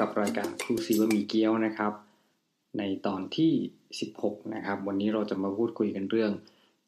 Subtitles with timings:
[0.00, 1.92] กับรายการครูซีบะหมี่เกี๊ยวนะครับ
[2.78, 3.52] ในตอนที่
[4.02, 6.32] 16 นะครับ วันนี้เราจะมาพูดคุยกันเรื่อง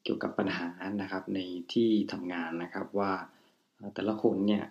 [0.03, 0.67] เกี่ยวกับปัญหา
[1.01, 1.39] นะครับ ใน
[1.73, 3.11] ที่ทำงานนะครับว่า
[3.95, 4.63] แต่ละคนเนี่ย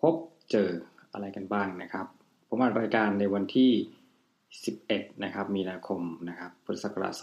[0.00, 0.14] พบ
[0.50, 0.70] เจอ
[1.12, 2.06] อะไรกันบ้างนะครับ
[2.48, 3.70] ผมอัดรายการในวันที่
[4.46, 7.14] 11 นะครับ มีนาคมนะครับพุทธศักราช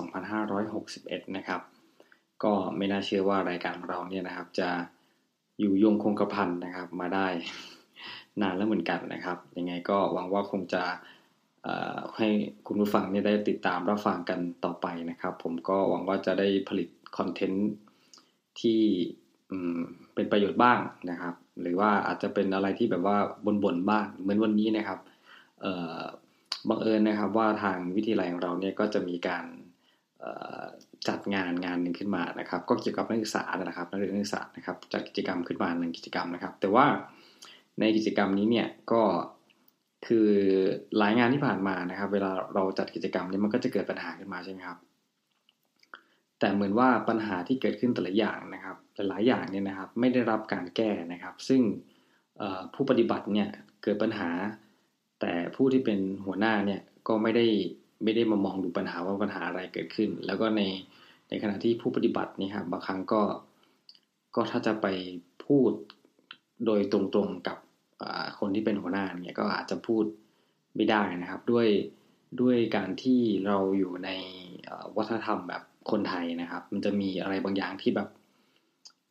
[0.64, 1.62] 2561 นะครับ
[2.44, 4.70] ก็ไม่น่าเชื่อว่ารายการเราเนี่ยนะครับจะ
[5.60, 7.28] อยู่ยงคงกระพันนะครับมาได้
[8.42, 10.84] นานแล้วเหมือนกันนะครับ ยังไงก็หวังว่าคงจะ
[12.18, 12.28] ให้
[12.68, 17.70] คุณผู้ฟังเนี่ยได้ติดตามรับฟังกันต่อไปนะครับ ผมก็หวังว่าจะได้ผลิตคอนเทนต์
[18.60, 18.82] ที่
[20.16, 23.18] เป็นประโยชน์บ้างนะครับ หรือว่าอาจจะเป็นอะไรที่แบบว่า
[23.64, 25.00] บ่นๆบ้างเหมือนวันนี้นะครับ
[26.70, 29.46] บังเอิญนะครับว่าทางวิทยาลัยของเราเนี่ยก็จะมีการ
[31.08, 36.86] จัดงานงานหนึ่งขึ้นมานะครับ ก็เกี่ยวกับนักศึกษานะครับนักเรียนนักศึกษานะครับจัดกิจกรรมขึ้นมาหนึ่งกิจกรรมนะครับ แต่ว่า
[37.80, 39.02] ในกิจกรรมนี้เนี่ยก็
[40.08, 40.30] คือ
[40.98, 44.78] หลายงานที่ผ่านมานะครับ เวลาเราจัดกิจกรรมนี้มันก็จะเกิดปัญหาขึ้นมาใช่ไหมครับ
[46.40, 48.78] แต่เหมือนว่าปัญหาที่เกิดขึ้นแต่ละอย่างนะครับ
[49.10, 51.62] หลายอย่างเนี่ยนะครับ ไม่ได้รับการแก้นะครับ ซึ่ง
[52.74, 53.50] ผู้ปฏิบัติเนี่ย
[53.84, 54.30] เกิดปัญหา
[55.22, 57.46] แต่ผู้ที่เป็นหัวหน้าเนี่ยก็ไม่ได้
[58.04, 60.62] ไม่ได้มามองดูปัญหาว่าปัญหาอะไรเกิดขึ้น แล้วก็ใน
[61.30, 63.22] ในขณะที่ผู้ปฏิบัตินี่ครับบางครั้งก็
[64.36, 64.88] ก็ถ้าจะไป
[65.46, 65.72] พูด
[66.66, 67.58] โดยตรงๆกับ
[68.40, 70.06] คนที่เป็นหัวหน้าเนี่ยก็อาจจะพูด
[70.76, 71.68] ไม่ได้นะครับ ด้วย
[72.42, 74.10] ด้วยการที่เราอยู่ใน
[74.96, 78.08] วัฒนธรรมแบบคนไทยนะครับ มันจะมีอะไรบางอย่างที่แบบ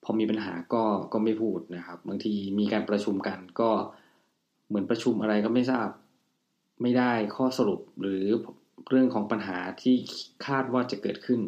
[0.05, 3.71] พอมีปัญหาก็ก็ไม่พูดนะครับ บางทีมีการประชุมกันก็
[4.69, 5.89] เหมือนประชุมอะไรก็ไม่ทราบ
[6.83, 8.23] ไม่ได้ข้อสรุปหรือ
[8.89, 9.95] เรื่องของปัญหาที่
[10.47, 11.41] คาดว่าจะเกิดขึ้น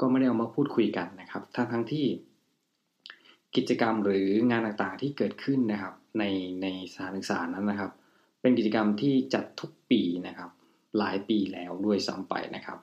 [0.00, 2.06] ก็ไม่ได้เอามาพูดคุยกันนะครับทั้งทั้งที่
[3.56, 6.24] กิจกรรมหรืองานต่างๆที่เกิดขึ้นนะครับ ใน
[6.62, 7.90] ในสถานศึกษานั้นนะครับ
[8.40, 10.50] เป็นกิจกรรมที่จัดทุกปีนะครับ
[10.98, 12.78] หลายปีแล้วด้วยซ้ำไปนะครับ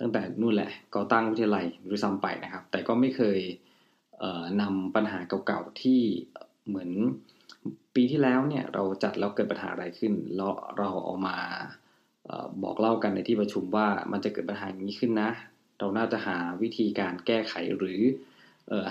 [0.00, 3.38] ตั้งแต่นู่นแหละก่อตั้งวิทยาลัยด้วยซ้ำไปนะครับ แต่ก็ไม่เคย
[4.18, 6.00] เนำปัญหาเก่าๆที่
[6.68, 6.90] เหมือน
[7.94, 11.36] ปีที่แล้วเนี่ยเราจัดแล้วเกิดปัญหาอะไรขึ้นแล้วเราเอามา
[12.62, 15.30] บอกเล่ากันในที่ประชุมว่ามันจะเกิดปัญหาอย่างนี้ขึ้นนะ
[15.78, 18.00] เราน่าจะหาวิธีการแก้ไขหรือ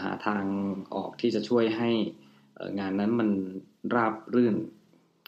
[0.03, 0.43] หาทาง
[0.95, 1.89] ออกที่จะช่วยให้
[2.79, 3.29] งานนั้นมัน
[3.95, 4.55] ราบรื่น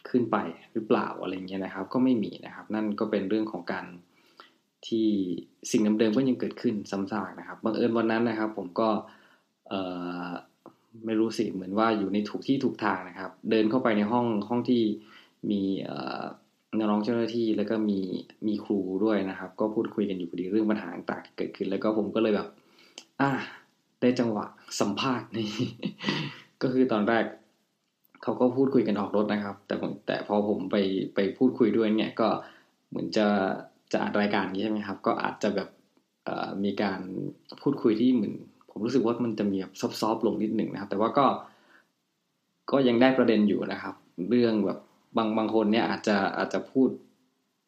[0.10, 0.38] ขึ้นไป
[0.74, 3.86] หรือเปล่าอะไรเงี้ยนะครับ ก็ไม่มีนะครับ นั่นก็เป็นเรื่องของการ
[4.88, 5.08] ที่
[5.72, 8.90] สิ่งเดิมๆก็ยังเกิดขึ้นซ้ำซากนะครับบังเอิญวันนั้นนะครับ ผมก็
[11.06, 14.82] ไม่รู้สิเหมือนว่าอยู่ในถูกที่ถูกทางนะครับ เดินเข้าไปในห้องห้องที่
[15.50, 15.62] มี
[16.78, 18.00] น้องเจ้าหน้าที่แล้วก็มี
[18.48, 22.48] มีครูด้วยนะครับ ก็พูดคุยกันอยู่พอดีเรื่องปัญหาต่างๆเกิดขึ้น แล้วก็ผมก็เลยแบบ
[23.22, 23.32] อ่า
[24.06, 24.46] ได้จังหวะ
[24.80, 25.50] สัมภาษณ์นี่
[26.62, 27.26] ก็คือตอนแรก
[28.24, 30.76] เขาก็พูดคุยกันออกรถนะครับ แต่ผมแต่พอผมไป
[31.16, 32.28] ไปพูดคุยด้วยเนี่ยก็
[32.90, 33.28] เหมือนจะ
[33.92, 35.70] จะอัดรายการนี้ใช่ไหมครับ ก็อาจจะแบบ
[36.64, 37.00] มีการ
[37.62, 38.34] พูดคุยที่เหมือน
[38.70, 41.26] ผมรู้สึกว่ามันจะมีแบบซอฟๆลงนิดหนึ่งนะครับ แต่ว่าก็
[42.72, 43.96] ก็ยังได้ประเด็นอยู่นะครับ
[44.30, 44.80] เรื่องแบบ
[45.18, 46.90] บางบางคนเนี่ยอาจจะอาจจะพูด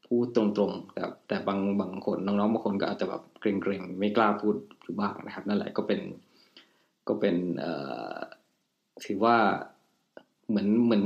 [0.07, 5.99] พูดตรงๆ แต่แต่บางบางคนน้องๆบางคนก็อาจจะแบบเกรงๆ ไม่กล้าพูดอยู่บ้างนะครับ นั่นแหละก็เป็น
[7.07, 7.35] ก็เป็น
[9.05, 9.37] ถือว่า
[10.47, 11.03] เหมือนเหมือน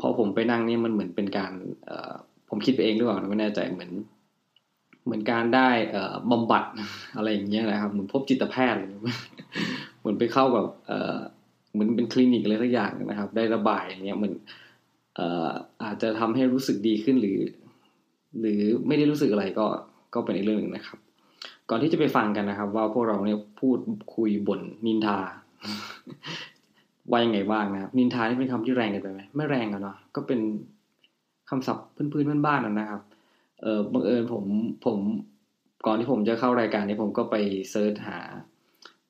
[0.00, 1.52] พอผมไปนั่งนี่มันเหมือนเป็นการ
[2.48, 3.92] ผมคิดไปเองหรือเปล่าไม่แน่ใจเหมือน
[5.04, 6.64] เหมือนการได้เอ่อบำบัด
[7.16, 8.80] อะไรอย่างเงี้ยนะครับ เหมือนพบจิตแพทย์
[9.98, 10.66] เหมือนไปเข้าแบบ
[11.72, 14.34] เหมือนเป็นคลินิกอะไรทุกอย่างนะครับ ได้ระบายอย่างเงี้ยเหมือน
[15.16, 15.48] เออ
[15.82, 17.40] อาจจะทำให้รู้สึกดีขึ้นหรือ
[18.40, 19.66] หรือไม่ได้รู้สึกอะไรก็
[20.14, 20.98] ก็เป็นอีกเรื่องหนึ่งนะครับ
[21.70, 23.78] ก่อนที่จะไปฟังกันนะครับ ว่าพวกเราเนี่ยพูด
[24.16, 25.18] คุยบ่นนินทา
[27.10, 30.40] ว่ายังไงบ้างนะครับ นินทานี่เป็นคำที่แรงกันไปไหมไม่แรงอะเนาะก็เป็น
[31.50, 33.02] คำศัพท์พื้นๆบ้านๆนะครับ
[33.62, 34.44] เออบังเอิญผม
[34.86, 34.98] ผม
[35.86, 37.36] ก่อนที่ผมจะเข้ารายการนี้ผมก็ไป
[37.70, 38.18] search หา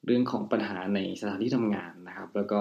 [0.06, 2.61] เรื่องของปัญหาในสถานที่ทำงานนะครับ แล้วก็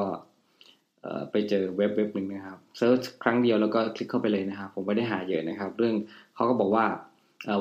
[1.31, 5.95] ไปเจอเว็บเว็บหนึ่งนะครับ search ครั้งเดียวแล้วก็คลิกเข้าไปเลยนะครับ ผมไม่ได้หาเยอะนะครับ เรื่อง
[6.35, 6.85] เขาก็บอกว่า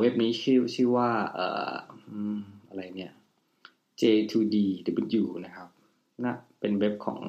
[0.01, 1.73] เว็บนี้ชื่อชื่อว่าเอ่อ
[2.69, 3.13] อะไรเนี่ย
[4.01, 5.69] J2DW นะครับ
[6.25, 7.21] นะเป็นเว็บของ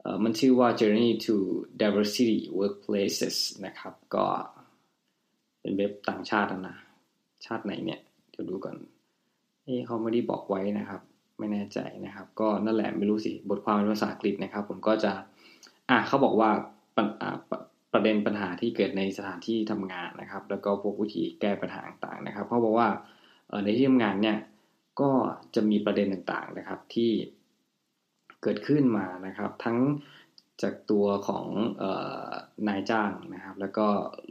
[0.00, 1.34] เอ่อมันชื่อว่า Journey to
[1.80, 3.36] Diversity Workplaces
[3.66, 4.24] นะครับ ก็
[5.60, 6.76] เป็นเว็บต่างชาตินะ
[7.46, 8.00] ชาติไหนเนี่ย
[8.30, 8.76] เดี๋ยวดูก่อน
[9.64, 11.00] เอ้เขาไม่ได้บอกไว้นะครับ
[11.38, 15.12] ไม่แน่ใจนะครับ ก็นั่นแหละไม่รู้สิ บทความเป็นภาษาอังกฤษนะครับ ผมก็จะ
[15.90, 16.50] อะเขาบอกว่า
[18.04, 22.88] ประเด็นปัญหาที่เกิดในสถานที่ทำงานนะครับ แล้วก็พวกวิธีแก้ปัญหาต่างๆนะครับ เพราะบอกว่า
[23.64, 24.38] ในที่ทำงานเนี่ย
[25.00, 25.10] ก็
[25.54, 27.10] จะมีประเด็นต่างๆนะครับที่
[28.42, 29.78] เกิดขึ้นมานะครับ ทั้ง
[30.62, 31.46] จากตัวของ
[32.68, 33.86] นายจ้างนะครับ แล้วก็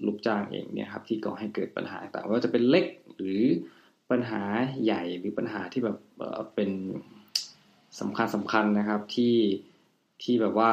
[0.06, 2.86] ลูกจ้างเองเนี่ยครับที่ก่อให้เกิดปัญหาต่างว่าจะเป็นเล็ก
[3.16, 3.42] หรือ
[4.12, 4.42] ปัญหา
[4.84, 5.98] ใหญ่หรือปัญหาที่แบบ
[6.56, 6.72] เป็น
[8.00, 9.34] สำคัญสำคัญนะครับที่
[10.24, 10.72] ที่แบบว่า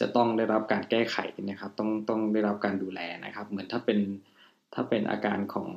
[0.00, 1.16] จะต้องได้รับการแก้ไข
[1.50, 3.98] นะครับ ต้องต้องได้รับการดูแลนะครับ เหมือนถ้าเป็น
[4.74, 5.70] ถ้าเป็นอาการของ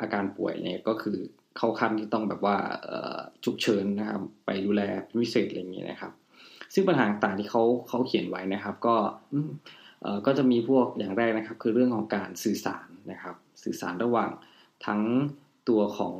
[0.00, 1.18] อาการป่วยเนี่ยก็คือ
[1.56, 2.56] เข้าขั้นที่ต้องแบบว่า
[3.44, 4.82] ฉุกเฉินนะครับ ไปดูแล
[5.22, 6.12] พิเศษอะไรอย่างเงี้ยนะครับ
[6.74, 8.96] ซึ่งปัญหาต่างที่เขาเขาเขียนไว้นะครับ ก็
[10.26, 14.30] ก็จะมีพวกอย่างแรกนะครับ คือเรื่องของการสื่อสารนะครับ สื่อสารระหว่าง
[14.86, 15.00] ทั้ง
[15.68, 16.16] ตัวของ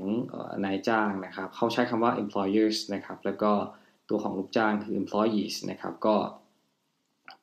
[0.64, 3.52] นายจ้างนะครับ เขาใช้คำว่า employers นะครับ แล้วก็
[4.10, 6.16] ตัวของลูกจ้างคือ employees นะครับ ก็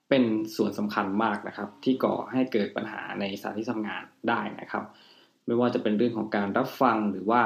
[0.10, 0.24] เป็น
[0.56, 4.84] ส่วนสำคัญมากนะครับ ที่ก่อให้เกิดปัญหาในสถานที่ทำงานได้นะครับ
[5.46, 7.42] ไม่ว่าจะเป็นเรื่องของการรับฟังหรือว่า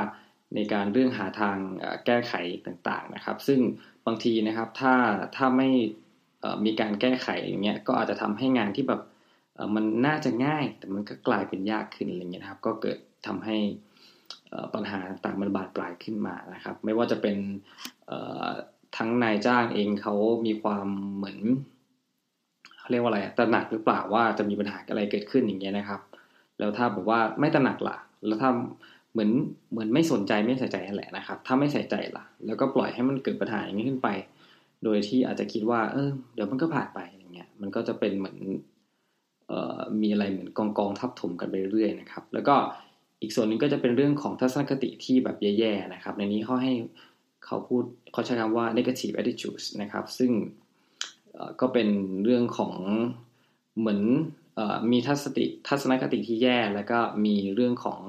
[0.55, 1.57] ในการเรื่องหาทาง
[2.05, 2.33] แก้ไข
[2.65, 3.59] ต่างๆนะครับ ซึ่ง
[4.05, 4.95] บางทีนะครับถ้า
[5.35, 5.69] ถ้าไม่
[6.65, 9.01] มีการแก้ไขอย่างเงี้ยก็อาจจะทำให้งานที่แบบ
[9.75, 12.97] มันน่าจะง่าย แต่มันก็กลายเป็นยากขึ้นอะไรเงี้ยนะครับ ก็เกิด
[13.27, 13.57] ทำให้
[14.73, 17.37] ปัญหาต่างๆมันบาดปลายขึ้นมานะครับ ไม่ว่าจะเป็น
[18.97, 20.13] ทั้งนายจ้างเองเขา
[20.45, 21.39] มีความเหมือน
[22.77, 26.01] เขาเรียกว่าอะไรตระหนักหรือเปล่าว่าจะมีปัญหาอะไรเกิดขึ้นอย่างเงี้ยนะครับ
[26.59, 28.49] แล้วถ้าแบอกว่าไม่ตระหนักล่ะ แล้วถ้า
[29.11, 29.31] เหมือน
[29.71, 34.09] เหมือนไม่สนใจไม่ใส่ใจแหละนะครับ ถ้าไม่ใส่ใจล่ะ แล้วก็ปล่อยให้มันเกิดปัญหาอย่างนี้ขึ้นไป
[34.83, 38.37] โดยที่อาจจะคิดว่า เออ เดี๋ยวมันก็ผ่านไปอย่างเงี้ย มันก็จะเป็นเหมือน
[39.47, 42.55] เอ่อมีอะไรเหมือนกองกองทับถมกันไปเรื่อยนะครับ แล้วก็
[43.21, 46.73] อีกส่วนหนึ่งก็จะเป็นเรื่องของทัศนคติที่แบบแย่ๆนะครับ ในนี้เขาให้
[47.45, 50.31] เขาพูดเขาใช้คำว่า negative attitudes นะครับ ซึ่ง
[51.61, 51.87] ก็เป็น
[52.25, 52.75] เรื่องของ
[53.79, 54.01] เหมือน
[54.91, 57.99] มีทัศนติทัศนคติที่แย่ แล้วก็มีเรื่องของ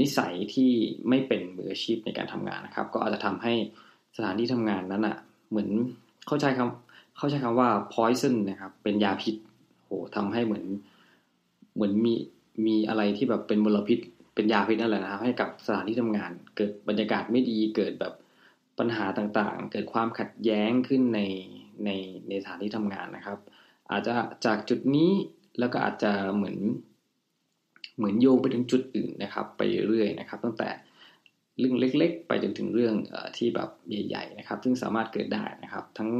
[0.00, 0.70] นิสัยที่
[1.08, 3.52] ไม่เป็นมืออาชีพในการทำงานนะครับ ก็อาจจะทำให้
[4.16, 5.16] สถานที่ทำงานนั้นอะ
[5.50, 5.68] เหมือน
[6.26, 9.34] เข้าใจคำเข้าใจคำว่า poison นะครับ เป็นยาพิษ
[9.84, 10.64] โหทำให้เหมือน
[11.74, 12.14] เหมือนมี
[12.66, 13.98] มีอะไรที่แบบเป็นมลพิษ
[14.40, 18.12] เป็นยาพิษนั่นแหละนะครับให้กับสถานที่ทำงาน เกิดบรรยากาศไม่ดีเกิดแบบ
[18.78, 21.20] ปัญหาต่างๆ เกิดความขัดแย้งขึ้นใน
[21.84, 21.90] ใน
[22.28, 23.38] ในสถานที่ทำงานนะครับ
[23.90, 24.12] อาจจะ
[24.46, 25.10] จากจุดนี้
[25.58, 26.58] แล้วก็อาจจะเหมือน
[27.96, 30.68] เหมือนโยงไปถึงจุดอื่นนะครับ ไปเรื่อยๆนะครับ ตั้งแต่
[31.58, 36.10] เรื่องเล็ก ๆ ไปจนถึงเรื่องอที่แบบใหญ่ๆนะครับ ซึ่งสามารถเกิดได้นะครับ ทั้ง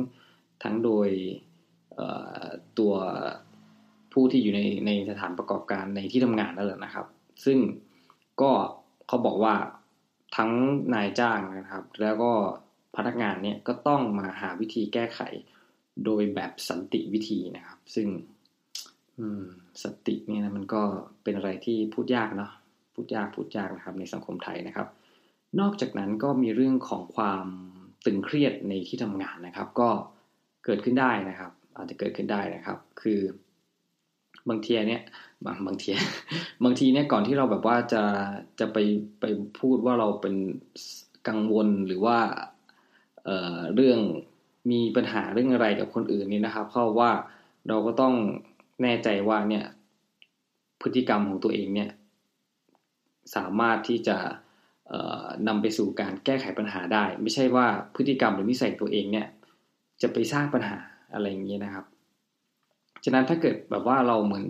[0.63, 1.09] ทั้งโดย
[2.79, 2.93] ตัว
[4.13, 7.07] ผู้ที่อยู่ในในสถานประกอบการในที่ทำงานนั่นแหละนะครับ
[7.45, 7.59] ซึ่ง
[8.43, 8.51] ก็
[9.07, 9.55] เขาบอกว่า
[10.37, 10.51] ทั้ง
[10.95, 12.33] นายจ้างนะครับ แล้วก็
[12.97, 15.21] พนักงานเนี่ยก็ต้องมาหาวิธีแก้ไข
[16.05, 18.09] โดยแบบสันติวิธีนะครับ ซึ่ง
[19.83, 20.83] สติเนี่ยนะมันก็
[21.23, 22.51] เป็นอะไรที่พูดยากเนาะ
[22.95, 24.89] พูดยากพูดยากนะครับ ในสังคมไทยนะครับ
[25.61, 27.47] นอกจากนั้นก็มีเรื่องของความ
[28.07, 29.91] ตึงเครียดในที่ทำงานนะครับ ก็
[30.65, 33.21] เกิดขึ้นได้นะครับ อาจจะเกิดขึ้นได้นะครับ คือ
[34.49, 35.03] บางทีเนี่ย
[35.45, 35.91] บางบางที
[36.65, 38.03] บางทีเนี่ยก่อนที่เราแบบว่าจะ
[38.61, 38.79] จะไป
[39.21, 39.25] ไป
[39.61, 40.35] พูดว่าเราเป็น
[41.29, 42.19] กังวลหรือว่า
[43.25, 43.99] เอ่อเรื่อง
[44.71, 47.11] มีปัญหาเรื่องอะไรกับคนอื่นนี่นะครับ เพราะว่า
[47.69, 48.15] เราก็ต้อง
[48.83, 49.65] แน่ใจว่าเนี่ย
[50.81, 51.91] พฤติกรรมของตัวเองเนี่ย
[53.37, 54.17] สามารถที่จะ
[55.49, 59.27] นำไปสู่การแก้ไขปัญหาได้ ไม่ใช่ว่าพฤติกรรมหรือนิสัยตัวเองเนี่ย
[60.03, 60.79] จะไปสร้างปัญหา
[61.13, 61.85] อะไรอย่างนี้นะครับ
[63.05, 64.47] ฉะนั้นถ้าเกิดแบบว่าเราเหมือน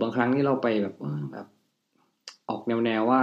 [0.00, 0.94] บางครั้งที่เราไปแบบ
[1.32, 1.46] แบบ
[2.48, 3.22] ออกแนวแนวว่า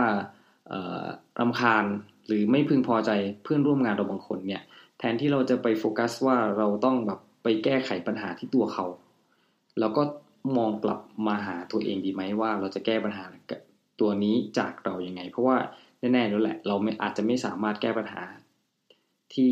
[1.39, 1.85] รำคาญ
[2.27, 3.11] หรือไม่พึงพอใจ
[3.43, 4.61] เพื่อนร่วมงานเราบางคนเนี่ย
[4.99, 8.85] แทนที่เราจะไปโฟกัสว่าเราต้องแบบไปแก้ไขปัญหาที่ตัวเขา
[9.79, 10.03] เราก็
[10.57, 13.25] มองกลับมาหาตัวเองดีไหมว่า เราจะแก้ปัญหา
[14.01, 15.57] ตัวนี้จากเรายัางไง เพราะว่า
[15.99, 18.23] แน่ๆแล้วแหละ เราไม่อาจจะไม่สามารถแก้ปัญหา
[19.33, 19.51] ที่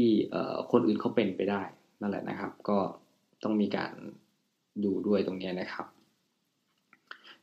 [0.72, 1.62] คนอื่นเขาเป็นไปได้
[2.02, 2.78] นั่นแหละนะครับ ก็
[3.44, 3.94] ต้องมีการ
[4.84, 5.88] ดูด้วยตรงนี้นะครับ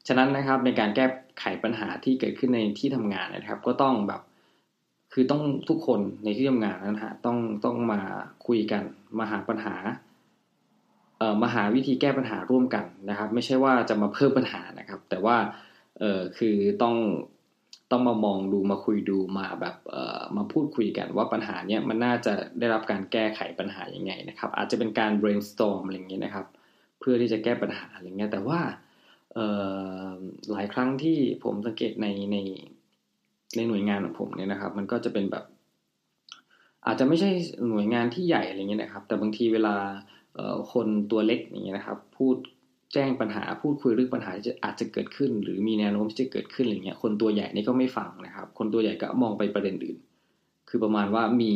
[0.08, 1.06] ฉะนั้นนะครับในการแก้
[1.40, 4.22] ไขปัญหาที่เกิดขึ้นในที่ทำงานนะครับ ก็ต้องแบบ
[5.12, 8.00] คือต้องทุกคนในที่ทำงานนะฮะต้องต้องมา
[8.46, 8.82] คุยกัน
[9.18, 9.74] มาหาปัญหา
[11.18, 15.36] เอ่อมาหาวิธีแก้ปัญหาร่วมกันนะครับ ไม่ใช่ว่าจะมาเพิ่มปัญหานะครับ แต่ว่า
[15.98, 16.96] เอ่อคือต้อง
[17.90, 26.46] ต้องมามองดูมาคุยดูมาแบบเอ่อมาพูดคุยกันว่าปัญหาเนี้ยมันน่าจะได้รับการแก้ไขปัญหายังไงนะครับ อาจจะเป็นการ brainstorm อะไรเงี้ยนะครับ
[27.00, 28.60] เพื่อที่จะแก้ปัญหาอะไรเงี้ยแต่ว่า
[30.52, 32.36] หลายครั้งที่ผมสังเกตในใน
[33.56, 35.44] ในหน่วยงานของผมเนี่ยนะครับ มันก็จะเป็นแบบ
[36.86, 37.30] อาจจะไม่ใช่
[37.68, 39.74] หน่วยงานที่ใหญ่อะไรเงี้ยนะครับ แต่บางทีเวลา
[40.72, 42.36] คนตัวเล็กอย่างเงี้ยนะครับ พูด
[42.92, 49.96] แจ้งปัญหาพูดคุยเรื่องปัญหาที่อาจจะเกิดขึ้น หรือมีแนวโน้มที่จะเกิดขึ้นอะไรเงี้ยคนตัวใหญ่นี่ก็ไม่ฟังนะครับ คนตัวใหญ่ก็มองไปประเด็นอื่น
[50.68, 51.52] คือประมาณว่ามี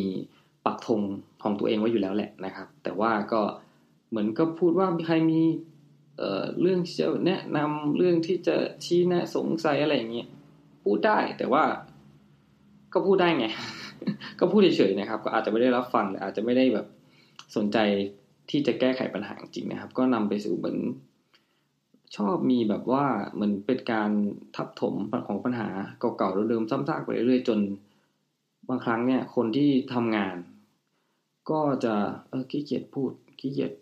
[0.64, 1.00] ปักธง
[1.42, 3.40] ของตัวเองไว้อยู่แล้วแหละนะครับ แต่ว่าก็
[4.10, 5.40] เหมือนก็พูดว่าใครมี
[6.18, 10.28] เอ่อเรื่องจะแนะนำเรื่องที่จะชี้แนะสงสัยอะไรอย่างเงี้ย
[10.84, 11.64] พูดได้แต่ว่า
[12.92, 13.46] ก็พูดได้ไง
[14.40, 16.86] ก็พูดเฉยๆนะครับ ก็อาจจะไม่ได้รับฟังหรืออาจจะไม่ได้แบบ
[17.56, 17.78] สนใจ
[18.50, 20.78] ที่จะแก้ไขปัญหาจริงนะครับ ก็นำไปสู่เหมือน
[22.16, 23.04] ชอบมีแบบว่า
[23.34, 24.10] เหมือนเป็นการ
[24.56, 24.94] ทับถม
[25.26, 27.58] ของปัญหาเก่าๆเดิมๆซ้ำซากไปเรื่อยๆจน
[28.68, 30.36] บางครั้งเนี่ย คนที่ทำงาน
[31.50, 31.94] ก็จะ
[32.28, 33.72] เออขี้เกียจพูดขี้เกียจ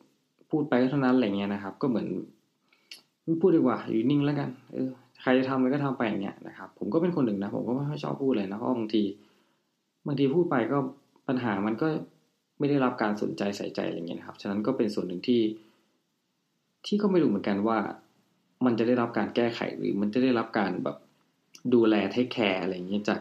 [0.50, 2.06] พูดไปเท่านั้นอะไรเงี้ยนะครับ ก็เหมือน
[3.24, 4.90] ไม่พูดดีกว่าอยู่นิ่งแล้วกันเออ
[5.22, 9.02] ใครจะทำอะไรก็ทำไปอย่างเงี้ยนะครับ ผมก็เป็นคนหนึ่งนะผมก็ไม่ค่อยชอบพูดเลยนะเพราะบางที
[10.06, 10.78] บางทีพูดไปก็
[11.28, 11.88] ปัญหามันก็
[12.58, 15.42] ไม่ได้รับการสนใจใส่ใจอะไรเงี้ยนะครับ ฉะนั้นก็เป็นส่วนหนึ่งที่
[16.86, 17.78] ที่ก็ไม่รู้เหมือนกันว่า
[18.64, 20.96] มันจะได้รับการแก้ไขหรือมันจะได้รับการแบบ
[21.74, 23.20] ดูแลเทคแคร์อะไรเงี้ยจาก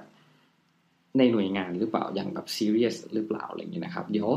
[1.18, 4.30] ในหน่วยงานหรือเปล่าอย่างแบบซีเรียสหรือเปล่าอะไรเงี้ยนะครับ เดี๋ยว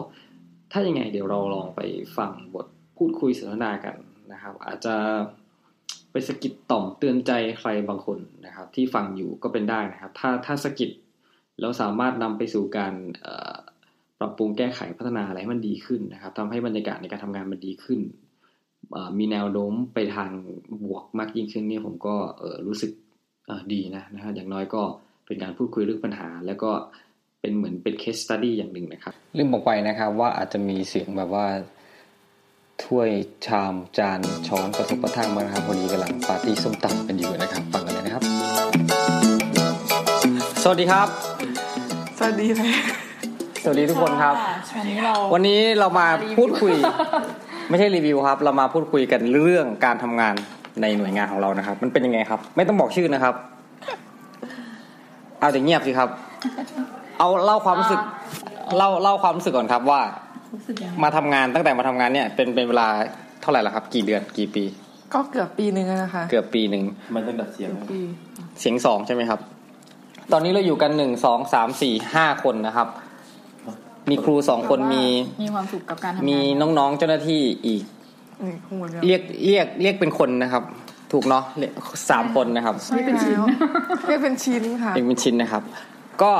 [0.72, 1.80] ถ้ายังไงเดี๋ยวเราลองไป
[2.16, 3.96] ฟังบท พูดคุยสนทนากัน
[4.32, 4.94] นะครับ อาจจะ
[6.10, 10.90] ไปสกิดต่อมเตือนใจใครบางคนนะครับ ที่ฟังอยู่ก็เป็นได้นะครับ ถ้าถ้าสกิด
[11.60, 12.94] แล้วสามารถนำไปสู่การ
[14.20, 18.00] ปรับปรุงแก้ไขพัฒนาอะไรให้มันดีขึ้นนะครับทำให้บรรยากาศในการทำงานมันดีขึ้น
[19.18, 20.30] มีแนวโน้มไปทาง
[20.84, 22.14] บวกมากยิ่งขึ้นนี่ผมก็
[22.66, 22.90] รู้สึก
[23.72, 24.82] ดีนะนะฮะอย่างน้อยก็
[25.26, 26.70] เป็นการพูดคุยเรื่องปัญหา แล้วก็
[27.40, 31.46] เป็นเหมือนเป็นเคสตัดดี้อย่างหนึ่งนะครับลืมบอกไปนะครับว่าอาจจะมีเสียงแบบว่า
[32.84, 33.10] ถ้วย
[33.46, 38.22] ชามจานช้อนกระทบกระทั่งมานะครับพอดีกำลังปาร์ตี้ส้มตำกันอยู่นะครับฟังกันเลยนะครับ
[40.62, 41.08] สวัสดีครับ
[42.18, 42.72] สวัสดีเลย
[43.62, 44.34] สวัสดีทุกคนครับ
[44.74, 46.06] วันนี้เราวันนี้เรามา
[46.38, 46.74] พูดคุย
[47.70, 50.34] ไม่ใช่รีวิวครับ เรามาพูดคุยกันเรื่องการทำงาน
[50.80, 53.34] ในหน่วยงานของเรานะครับ มันเป็นยังไงครับ ไม่ต้องบอกชื่อนะครับ
[55.40, 56.08] เอาแต่เงียบสิครับ
[57.18, 58.00] เอาเล่าความรู้สึก
[58.76, 60.00] เล่าเล่าความรู้สึกก่อนครับว่า
[61.02, 62.88] มาทำงานตั้งแต่มาทำงานเนี่ยเป็นเป็นเวลา
[63.42, 64.64] เท่าไหร่ละครับ กี่เดือนกี่ปี
[65.14, 67.70] ก็เกือบปีหนึ่งนะคะเกือบปีหนึ่งมันต้องดัดเสียง
[68.60, 69.40] เสียงสองใช่ไหมครับ
[70.32, 72.88] ตอนนี้เราอยู่กันหนึ่งสองสามสี่ห้าคนนะครับ
[74.10, 75.04] มีครูสองคนมี
[75.42, 76.38] มีความสุขกับการทำงานมี
[76.78, 77.82] น้องๆเจ้าหน้าที่อีก
[79.06, 80.64] เรียกเรียกเรียกเป็นคนนะครับ
[81.12, 81.44] ถูกเนาะ
[82.10, 83.38] สามคนนะครับ เรียกเป็นชิ้น
[84.08, 85.62] เรียกเป็นชิ้นค่ะเรียกเป็นชิ้นนะครับ
[86.22, 86.32] ก็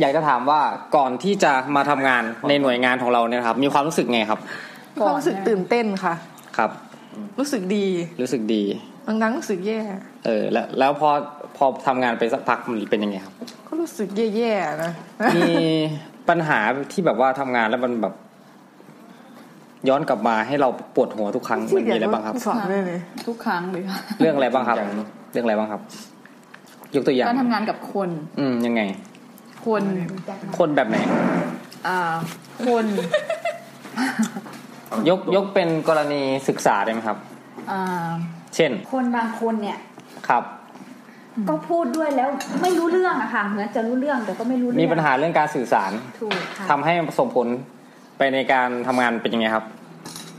[0.00, 0.60] อยากจะถามว่า
[0.96, 4.40] ก่อนที่จะมาทำงานในหน่วยงานของเราเนี่ยครับ มีความรู้สึกไงครับ
[5.04, 6.14] ความรู้สึกตื่นเต้นค่ะ
[6.56, 6.70] ครับ
[7.38, 7.86] รู้สึกดี
[8.22, 8.62] รู้สึกดี
[9.06, 9.80] บางครั้งรู้สึกแย่
[10.26, 11.10] เออ แล้วแล้วพอ
[11.56, 13.34] พอทำงานไปสักพักมันเป็นยังไงครับ
[13.66, 14.92] ก็รู้สึกแย่ๆนะ
[15.36, 15.52] มี
[16.28, 16.58] ปัญหา
[16.92, 18.14] ที่แบบว่าทำงานแล้วมันแบบ
[19.88, 23.82] ย้อนกลับมาให้เราปวดหัวทุกครั้งมันมีอะไรบ้างครับสอนเลยทุกครั้งเลย
[24.20, 24.76] เรื่องอะไรบ้างครับ
[25.32, 25.80] เรื่องอะไรบ้างครับ
[26.94, 28.82] ยกตัวอย่างการทำงานกับคน อืมยังไง
[29.66, 29.82] คน
[30.58, 30.96] คนแบบไหน
[31.86, 31.98] อ่า
[32.66, 32.84] คน
[35.08, 37.18] ยกยกเป็นกรณีศึกษาได้ไหมครับ
[37.70, 37.82] อ่า
[38.54, 39.78] เช่น คนบางคนเนี่ย
[40.28, 40.44] ครับ
[41.48, 42.28] ก็พูดด้วยแล้ว
[42.62, 47.46] ไม่รู้เรื่องอะค่ะเหมือนจะรู้เรื่องแต่ก็ไม่รู้เรื่องมีปัญหาเรื่องการสื่อสารถูกค่ะทำให้ส่งผล
[48.18, 49.64] ไปในการทำงานเป็นยังไงครับ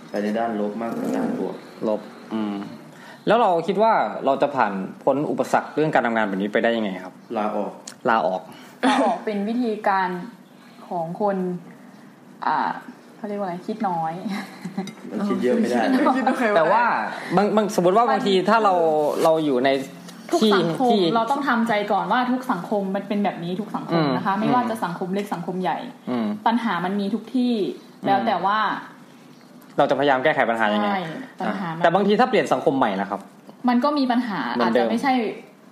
[0.10, 1.56] ไปในด้านลบมากกว่าด้านบวก
[1.88, 2.02] ลบ
[2.34, 2.56] อืม
[3.28, 3.94] แล้วเราคิดว่า
[4.26, 4.74] เราจะผ่าน
[5.04, 7.72] พ้นอุปสรรคเรื่องการทำงานแบบนี้ไปได้ยังไงครับ ลาออก
[8.10, 8.42] ลาออก
[8.88, 10.10] ลาออกเป็นวิธีการ
[10.88, 11.38] ของคน
[12.46, 12.72] อ่า
[13.16, 14.14] เขาเรียกว่าอะไรคิดน้อย
[15.28, 15.82] คิดเยอะไม่ได้
[16.56, 16.84] แต่ว่า
[17.36, 18.74] บางบางสมมติว่าบางทีถ้าเรา
[19.24, 19.70] เราอยู่ใน
[20.32, 25.80] ทุกสังคมเราต้องทำใจก่อนว่าทุกสังคมมันเป็นแบบนี้ทุกสังคมนะคะ ไม่ว่าจะสังคมเล็กสังคมใหญ่
[26.48, 27.56] ปัญหามันมีทุกที่
[28.06, 28.60] แล้วแต่ว่า
[29.78, 30.90] เราจะพยายามแก้ไขปัญหายังไง
[31.42, 33.20] ปัญหาแต่บางทีถ้าเปลี่ยนสังคมใหม่นะครับ
[33.70, 35.14] มันก็มีปัญหาอาจจะไม่ใช่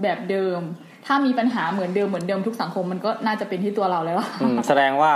[0.01, 0.59] แบบเดิม
[1.05, 4.19] ถ้ามีปัญหาเหมือนเดิมเหมือนเดิมทุกสังคมมันก็น่าจะเป็นที่ตัวเราแล้ว
[4.67, 5.13] แสดงว่า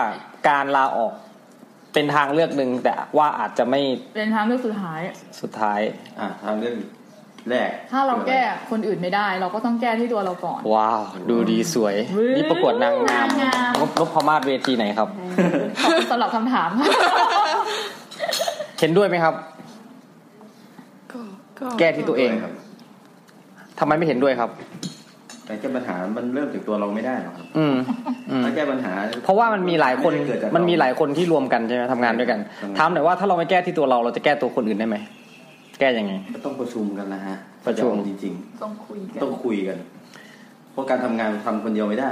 [0.49, 1.13] การลาออก
[1.93, 3.81] เป็นทางเลือกหนึ่งแต่ว่าอาจจะไม่
[4.15, 5.01] เป็นทางเลือกสุดท้าย
[5.41, 5.79] สุดท้าย
[6.19, 6.75] อ่าทางเลือก
[7.49, 11.95] แรก ถ้าเราแก้คนอื่นไม่ได้ เราก็ต้องแก้ที่ตัวเราก่อน ว้าว ดูดีสวย
[12.35, 13.27] นี่ประกวดนางงาม
[13.79, 13.81] น
[14.13, 15.09] พมาศเวทีไหนครับ
[16.11, 16.69] สำหรับคำถาม
[18.79, 19.35] เห็นด้วยไหมครับ
[21.79, 22.53] แก้ที่ตัวเองครับ
[23.79, 24.49] ทำไมไม่เห็นด้วยครับ
[25.45, 27.75] แต่แก้ปัญหามันเริ่มจากตัวเราไม่ได้หรอกครับ อืม
[28.43, 30.13] ถ้าแก้ปัญหา เพราะว่ามันมีหลายคน
[30.55, 32.39] มันมีหลายคนที่รวมกันใช่ไหมทำงานด้วยกัน
[32.77, 34.97] ถามหน่อยว่าถ้าเราไม่แก้ที่ตัวเราเราจะแก้ตัวคนอื่นได้ไหม
[35.79, 37.35] แก้ยังไงก็ต้องประชุมกันนะฮะ
[37.67, 39.77] ประชุมจริงๆต้องคุยกันต้องคุยกัน
[40.71, 42.11] เพราะการทำงานทำคนเดียวไม่ได้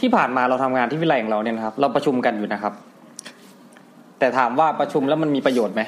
[0.00, 2.74] ที่ผ่านมาเราทำงานที่วิไลของเราเนี่ยนะครับ เราประชุมกันอยู่นะครับ
[4.18, 5.82] แต่ถามว่าประชุมแล้วมันมีประโยชน์ไหม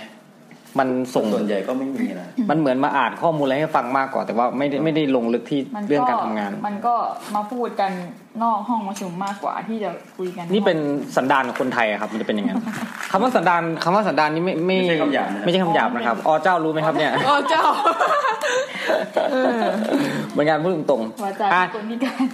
[0.78, 6.94] มันส่งส่วนใหญ่ก็ไม่มีนะมันเหมือนมาอ่านข้อมูลอะไรให้ฟังมากกว่า แต่ว่าไม่ได้ไม่ได้ลงลึกที่เรื่องการทำงาน มันก็
[7.34, 7.90] มาพูดกัน
[8.42, 10.78] นอกห้องประชุมมากกว่าที่จะคุยกัน นี่เป็น
[11.16, 12.58] สันดานของคนไทยครับ มันจะเป็นอย่างนั้น
[13.10, 17.64] คำว่าสันดานคำว่าสันดานนี่ไม่ไม่ใช่คำหยาบไม่ใช่คำหยาบนะครับอ๋อเจ้ารู้ไหมครับเนี่ยอ๋อเจ้า
[20.30, 22.24] เหมือนกันพูดตรงๆวาจาคนพิการ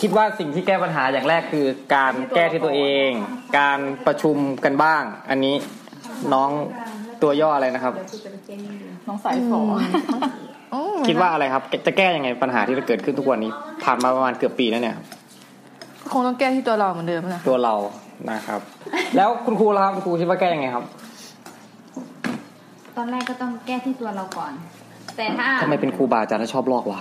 [0.00, 3.10] คิดว่าสิ่งที่แก้ปัญหาอย่างแรกคือการแก้ที่ตัวเอง
[3.58, 5.54] การประชุมกันบ้าง อันนี้
[6.34, 6.50] น้อง
[7.22, 7.92] ตัวย่ออะไรนะครับ
[9.08, 9.60] น้องสายฝอ
[11.08, 13.50] คิดว่าอะไรครับ จะแก้ยังไงปัญหาที่เกิดขึ้นทุกวันนี้
[13.84, 14.96] ผ่านมาประมาณเกือบปีแล้วเนี่ย
[16.12, 17.74] คงต้องแก้ที่ตัวเราเหมือนเดิมนะตัวเรา
[18.30, 18.60] นะครับ
[19.16, 20.84] แล้วคุณครูล่ะครับคุณครูคิดว่าแก้ยังไงครับ
[22.96, 24.52] ตอนแรกก็ต้องแก้ที่ตัวเราก่อน
[25.16, 27.00] แต่ถ้าทำไมเป็นครูบาอาจารย์ชอบลอกวะ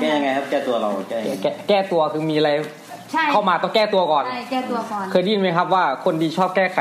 [0.00, 1.18] แก้ยังไงครับ แก้ตัวเราแก้
[1.68, 2.50] แก้ตัวคือมีอะไร
[3.32, 6.78] เข้ามาต้องแก้ตัวก่อน แก้ตัวก่อน เคยได้ยินไหมครับว่าคนดีชอบแก้ไข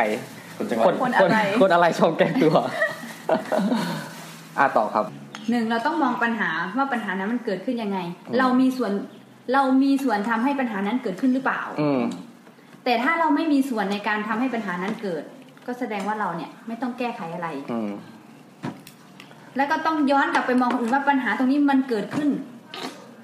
[0.86, 2.56] คนคนอะไรคนอะไรชอบแก้ตัว
[4.58, 5.06] อ่าต่อครับ
[5.50, 8.00] หนึ่งเราต้องมองปัญหาว่าปัญหานั้นมันเกิดขึ้นยังไง
[8.40, 8.92] เรามีส่วน
[9.54, 11.90] เรามีส่วนทำให้ปัญหานั้นเกิดขึ้นหรือเปล่า อื
[12.84, 15.24] แต่ถ้าเราไม่มีส่วนในการทำให้ปัญหานั้นเกิด
[15.68, 17.80] ก็แสดงว่าเราเนี่ยไม่ต้องแก้ไขอะไร อื
[19.58, 22.30] แล้วก็ต้องย้อนกลับไปมองอื่นว่าปัญหาตรงนี้มันเกิดขึ้น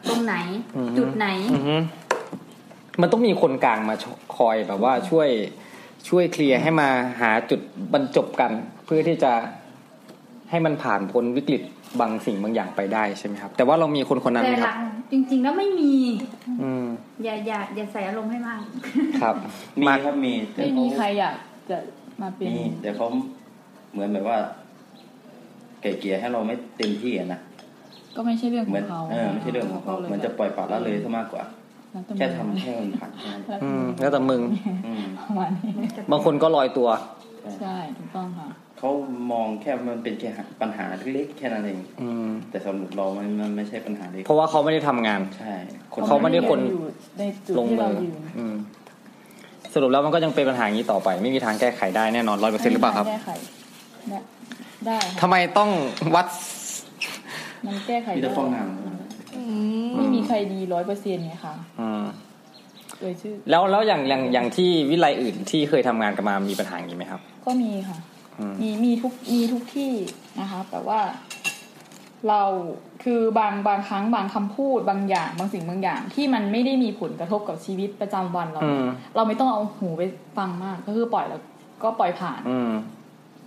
[0.09, 0.35] ตรงไหน
[0.97, 1.27] จุดไหน
[3.01, 3.95] มันต้องมีคนกลางมา
[4.37, 5.29] คอยแบบว่าช่วย
[6.07, 6.89] ช่วยเคลียร์ให้มา
[7.21, 7.61] หาจุด
[7.93, 8.51] บรรจบกัน
[8.85, 9.33] เพื่อที่จะ
[10.49, 11.61] ให้มันผ่านพ้นวิกฤต
[11.99, 14.73] บางสิ่งบางอย่างไปได้ใช่ไหมครับ แต่ว่าเรามีคนคนนั้นไหมครับ
[15.11, 15.93] จริง ๆ แล้วไม่มี
[16.61, 16.85] อืม
[17.23, 18.61] อย่าอย่าอย่าใส่อารมณ์ให้มาก
[19.21, 19.35] ครับ
[19.81, 21.35] มีครับมีไม่มีใครอยาก
[21.69, 21.77] จะ
[22.21, 23.05] มาเป็นมีแต่เขา
[23.91, 24.37] เหมือนแบบว่า
[25.81, 27.39] เกลี่ยเกียให้เราไม่เต็มที่นะ
[28.15, 31.43] ก็ไม่ใช่เรื่องของเขาเออไม่ใช่เรื่องของเขาเหมือนจะปล่อยปละละเลยซะมากกว่า
[32.17, 33.11] แค่ทำให้มันผ่าน
[33.99, 34.41] แล้วแต่มึง
[36.11, 36.89] บางคนก็ลอยตัว
[37.59, 38.89] ใช่ถูกต้องค่ะเขา
[39.31, 40.29] มองแค่มันเป็นแค่
[40.61, 41.79] ปัญหาเล็กแค่นั้นเอง
[42.49, 45.55] แต่สำหรับเรามันมันไม่ใช่ปัญหาเล็กเพราะว่าเขาไม่ได้ทำงานใช่
[46.07, 46.59] เขาไม่ได้คน
[47.59, 47.93] ลงมือ
[49.73, 53.05] สรุปแล้วมันก็ยังเป็นปัญหาอย่างนี้ต่อไป ไม่มีทางแก้ไขได้แน่นอนร้อยเปอร์เซ็นต์หรือเปล่าครับ
[54.85, 55.69] ได้ทำไมต้อง
[56.15, 56.27] วัด
[57.65, 61.55] มันแก้ไขได้ฟองน้ำไม่มี ใครดีร้อยเปอร์เซ็นต์ไงค่ะ
[63.01, 67.97] เลยชื่อ แล้วแล้วอย่างอย่างอย่างที่วิไลอื่นที่เคยทำงานกันมามีปัญหาอย่างนี้ไหมครับ ก็มีค่ะ
[68.61, 69.93] มีมีทุกมีทุกที่
[70.39, 70.99] นะคะแต่ว่า
[72.29, 72.43] เรา
[73.03, 78.61] คือบางบางครั้งบางคำพูดบางอย่าง บางสิ่งบางอย่าง ที่มันไม่ได้มีผลกระทบกับชีวิตประจำวันเรา
[79.15, 80.01] เราไม่ต้องเอาหูไป
[80.37, 81.41] ฟังมาก ก็คือปล่อยแล้ว
[81.83, 82.41] ก็ปล่อยผ่าน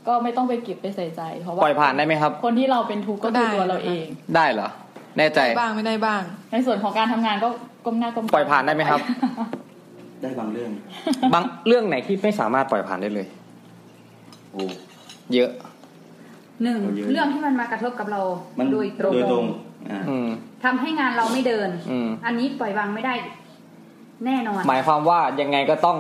[0.07, 4.69] ก็ไม่ต้องไปเก็บไปใส่ใจ เพราะว่าปล่อยผ่านได้ไหมครับ คนที่เราเป็นทุกข์ก็คือตัวเราเอง ได้เหรอ
[5.19, 6.23] แน่ใจบ้างไม่ได้บ้าง
[6.53, 7.49] ในส่วนของการทำงานก็
[7.85, 9.01] ก้มหน้าก้มปล่อยผ่านได้ไหมครับ
[10.23, 10.71] ได้บางเรื่อง
[11.35, 13.27] บางเรื่องไหนที่ไม่สามารถปล่อยผ่านได้เลย
[14.53, 14.63] โอ้
[15.35, 15.51] เยอะ
[16.63, 16.79] หนึ่ง
[17.13, 18.21] เรื่องที่มันมากระทบกับเรา
[18.73, 19.45] โดยตรงโดยตรง
[20.65, 21.69] ทำให้งานเราไม่เดิน
[22.27, 23.15] อันนี้ปล่อยวางไม่ได้
[24.27, 25.99] แน่นอนหมายความว่ายังไงก็ต้อง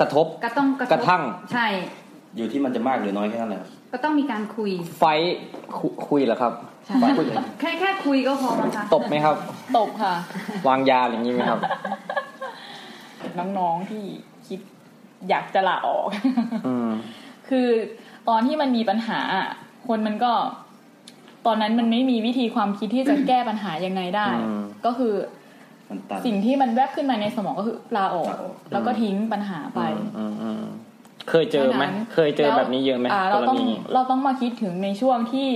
[0.00, 1.22] กระทบกระต้องกระทั่ง
[1.52, 1.66] ใช่
[2.36, 4.70] อยู่ที่มันจะมากหรือน้อยแค่นั้นแหละก็ต้องมีการคุย
[5.00, 5.04] ไฟ
[6.08, 6.52] คุยเหรอครับ
[7.60, 9.36] แค่แค่คุยก็พอแล้วค่ะตบไหมครับ
[9.78, 10.14] ตบค่ะ
[10.68, 11.60] วางยาอย่างนี้ไหมครับ
[13.58, 14.04] น้องๆที่
[14.46, 14.60] คิด
[15.28, 16.06] อยากจะลาออก
[17.48, 17.68] คือ
[18.28, 19.20] ตอนที่มันมีปัญหา
[19.88, 20.32] คนมันก็
[21.46, 24.26] ตอนนั้นมันไม่มีวิธีความคิดที่จะแก้ปัญหายังไงได้
[24.84, 25.14] ก็คือ
[26.26, 28.34] สิ่งที่มันแวบขึ้นมาในสมองก็คือลาออก
[28.72, 29.80] แล้วก็ทิ้งปัญหาไป
[31.30, 31.84] เคยเจอไหม
[32.14, 33.58] เคยเจอแบบนี้เยอะไหมเราต้อง
[33.94, 35.50] เราต้องมาคิดถึงในช่วงที่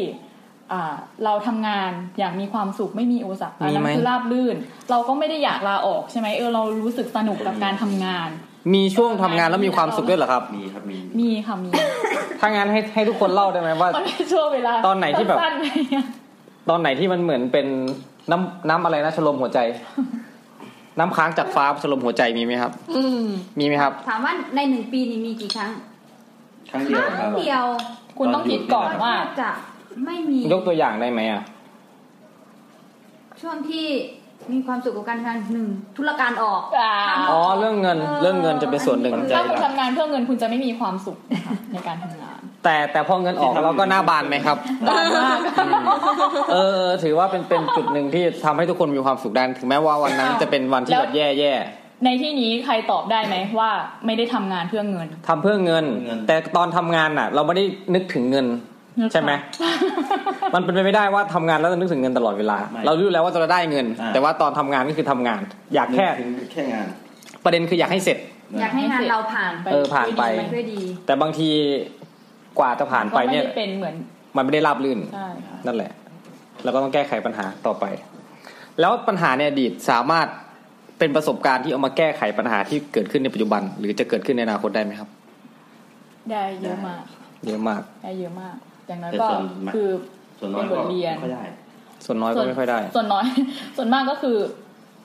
[1.25, 4.57] เราทำงานอย่างมีความสุขไม่มีอุปสรรคอันนั้นคือราบลื่น
[4.91, 8.29] เราก็ไม่ได้อยากลาออกใช่ไหมเออเรารู้สึกสนุกกับการทำงาน
[8.75, 11.71] มีช่วงทำงานแล้วมีความสุขด้วยเหรอครับ มีครับมีมีค่ะมี
[12.41, 13.89] ถ้างั้นให้ให้ทุกคนเล่าได้ไหมว่า
[14.33, 15.39] ช่วงเวลาตอนไหนที่แบบ
[16.71, 17.67] ตอนไหนที่มันเหมือนเป็น
[18.31, 19.59] น้ำน้ำอะไรนะชลมหัวใจ
[20.99, 23.03] น้ำค้างจากฟ้าชลมหัวใจมีไหมครับ อื
[23.59, 25.71] มีไหมครับ ถามว่าในหนึ่งปีนี้มีกี่ครั้ง
[26.71, 27.65] ครั้งเดียวครั้งเดียว
[28.19, 29.51] คุณต้องคิดก่อนว่า จะ
[30.05, 31.43] ไม่มี ยกตัวอย่างได้ไหมอะ
[33.41, 33.87] ช่วงที่
[34.53, 36.63] มีความสุขกับการทำงานหนึ่งธุรการออก
[37.31, 41.19] อ๋อเรื่องเงินเรื่องเงินจะเป็นส่วนหนึ่งถ้าคุณทำงานเพื่อเงินคุณจะไม่มีความสุข
[41.73, 44.57] ในการทำงาน แต่แต่พอเงินออกเราก็หน้าบานไหมครับ
[44.89, 45.39] บานมาก
[46.53, 51.53] เออถือว่าเป็นเป็นจุดหนึ่งที่ทำให้ทุกคนมีความสุขได้ถึงแม้ว่าวันนั้นจะเป็นวันที่แบบแย่แย่
[52.05, 53.71] ในที่นี้ใครตอบได้ไหมว่า
[54.07, 55.85] ไม่ได้ทำงานเพื่อเงินทำเพื่อเงิน
[56.27, 58.47] แต่ตอนทำงานอะ เราไม่ได้นึกถึงเงิน
[59.13, 59.33] ใช่ไหม
[60.55, 65.41] มันเป็นไปไม่ได้ว่าทำงานแล้วจะนึกถึงเงินตลอดเวลา เรารู้แล้วว่าจะได้เงิน แต่ว่าตอนทำงานก็คือทำงาน
[65.75, 66.07] อยากแค่
[66.53, 66.87] แค่งาน
[67.45, 68.19] ประเด็นคืออยากให้เสร็จ
[68.61, 70.23] อยากให้งานเราผ่านไปเออผ่านไป
[70.55, 71.51] ด้วยดีแต่บางที
[72.59, 73.95] กว่าจะผ่านไปเนี่ยก็ม่ด้เป็นเหมือน
[74.37, 75.91] มันไม่ได้ราบรื่นใช่ค่ะนั่นแหละ
[76.65, 77.85] แล้วก็ต้องแก้ไขปัญหาต่อไป
[78.81, 80.27] แล้วปัญหาในอดีตสามารถ
[80.99, 85.09] เป็นประสบการณ์ที่เอามาแก้ไขปัญหาที่เกิดขึ้นในปัจจุบัน หรือจะเกิดขึ้นในอนาคตได้ไหมครับ
[86.31, 87.03] ได้เยอะมาก
[87.47, 88.57] เยอะมากได้เยอะมาก
[88.91, 89.89] อย่างน้อยแต่ก็ส่วนมากคือ
[90.41, 91.45] ส่วนน้อยเป็นบก็ทเรียนไม่ค่อยได้
[92.07, 93.25] ส่วนน้อยก็ไม่ค่อยได้ ส่วนน้อย
[93.77, 94.39] ส่วนมากก็คือ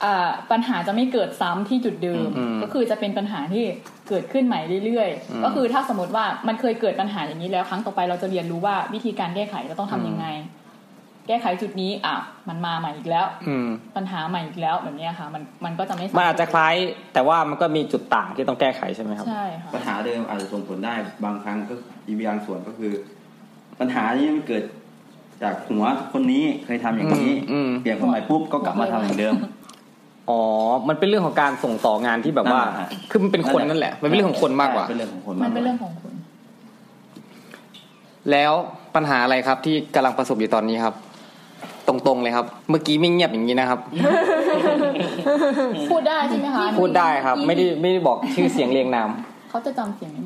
[0.04, 3.64] อ่าปัญหาจะไม่เกิดซ้ำที่จุดเดิมอืมก็คือจะเป็นปัญหาที่
[4.08, 10.26] เกิดขึ้นใหม่เรื่อยอืมๆก็คือถ้าสมมติว่ามันเคยเกิดปัญหาอย่างนี้แล้ว ครั้งต่อไปเราจะเรียนรู้ว่าวิธีการแก้ไขเราต้องทำยังไง
[11.28, 12.16] แก้ไขจุดนี้อะ
[12.48, 16.74] มันมาใหม่อีกแล้ว อืมปัญหาใหม่อีกแล้วแบบเนี้ยค่ะ มันมันก็จะไม่มันอาจจะคล้าย
[17.14, 20.94] แต่ว่ามันก็มีจุดต่างที่ต้องแก้ไขใช่ไหมครับใช่ค่ะปัญหาเดิมอาจจะส่งผลได้
[21.24, 21.74] บางครั้งก็
[22.06, 22.92] อีกบางส่วนก็คือ
[23.80, 24.62] ปัญหานี้มันเกิด
[25.42, 29.34] จากหัวคนนี้เคยทำอย่างนี้อืมอืมเปลี่ยนคนใหม่ปุ๊บก็กลับมาทำอย่างเดิม
[30.30, 30.40] อ๋อ
[30.88, 36.12] มันเป็นเรื่องของการส่งต่องานที่แบบว่านั่นแหละฮะคือมันเป็นคนนั่นแหละ มันเป็นเรื่องของคนมากกว่า เป็นเรื่องของคนมัมากนกเป็นเรื่ว่าองของคุณ
[38.30, 38.52] แล้ว
[38.94, 40.94] ปัญหาอะไรครับที่กำลังประสบอยู่ตอนนี้ครับ
[41.88, 43.80] ตรงๆเลยครับ เมื่อกี้ไม่เงียบอย่างนี้นะครับ
[45.90, 49.10] พูดได้ใช่ไหมคะ พูดได้ครับ ไม่ได้ไม่ได้บอกชื่อเสียงเรียงนาม
[49.50, 50.25] เขาจะจำเสียงยัง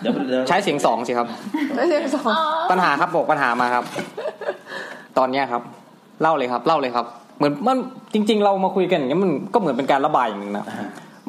[0.00, 1.26] เดี๋ยวเดี๋ยวใช้เสียงสองสิครับ
[1.74, 2.24] ไม่ใช่สอง
[2.70, 3.84] ปัญหาครับบอกปัญหามาครับ
[5.18, 5.62] ตอนเนี้ยครับ
[6.22, 7.06] เล่าเลยครับ เล่าเลยครับ
[7.38, 7.76] เหมือนมัน
[8.14, 10.64] จริง ๆ เรามาคุยกันอย่างเงี้ยมันก็เหมือนเป็นการระบายอย่างหนึงนะ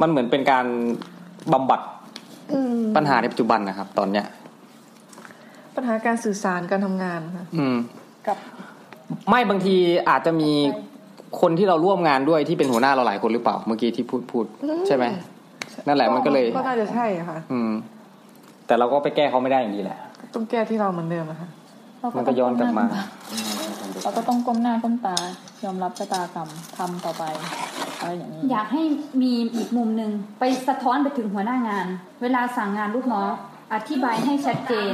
[0.02, 0.66] มันเหมือนเป็นการ
[1.54, 1.82] บำบัด
[2.54, 4.26] อืมปัญหาในปัจจุบันนะครับ ตอนเนี้ย
[5.76, 7.78] ปัญหาการสื่อสารการทำงานค่ะ อืม
[8.28, 8.38] กับ
[9.30, 9.76] ไม่บางที
[10.10, 10.52] อาจจะมี
[11.42, 14.46] คนที่เราร่วมงานด้วยที่เป็นหัวหน้าเราหลายคนหรือเปล่า เมื่อกี้ที่พูดพูด
[14.88, 15.06] ใช่ไหม
[15.88, 17.72] นั่นแหละมันก็เลย ก็น่าจะใช่ค่ะ อืม
[18.70, 19.98] แต่เราก็ไปแก้เขาไม่ได้อย่างดีแหละ
[20.36, 21.50] ต้องแก้ที่เราเหมือนเดิมนะคะ
[22.18, 22.86] มันก็ย้อนกลับมา
[24.04, 25.18] เราก็ต้องก้มหน้าก้มตา
[25.64, 27.24] ยอมรับชะตากรรมทำต่อไป
[28.00, 28.84] อะไรอย่างนี้อยากให้
[29.22, 31.86] มีอีกมุมหนึ่งไปสะท้อนไปถึงหัวหน้างาน
[32.22, 33.32] เวลาสั่งงานลูกน้อง
[33.74, 34.94] อธิบายให้ชัดเจน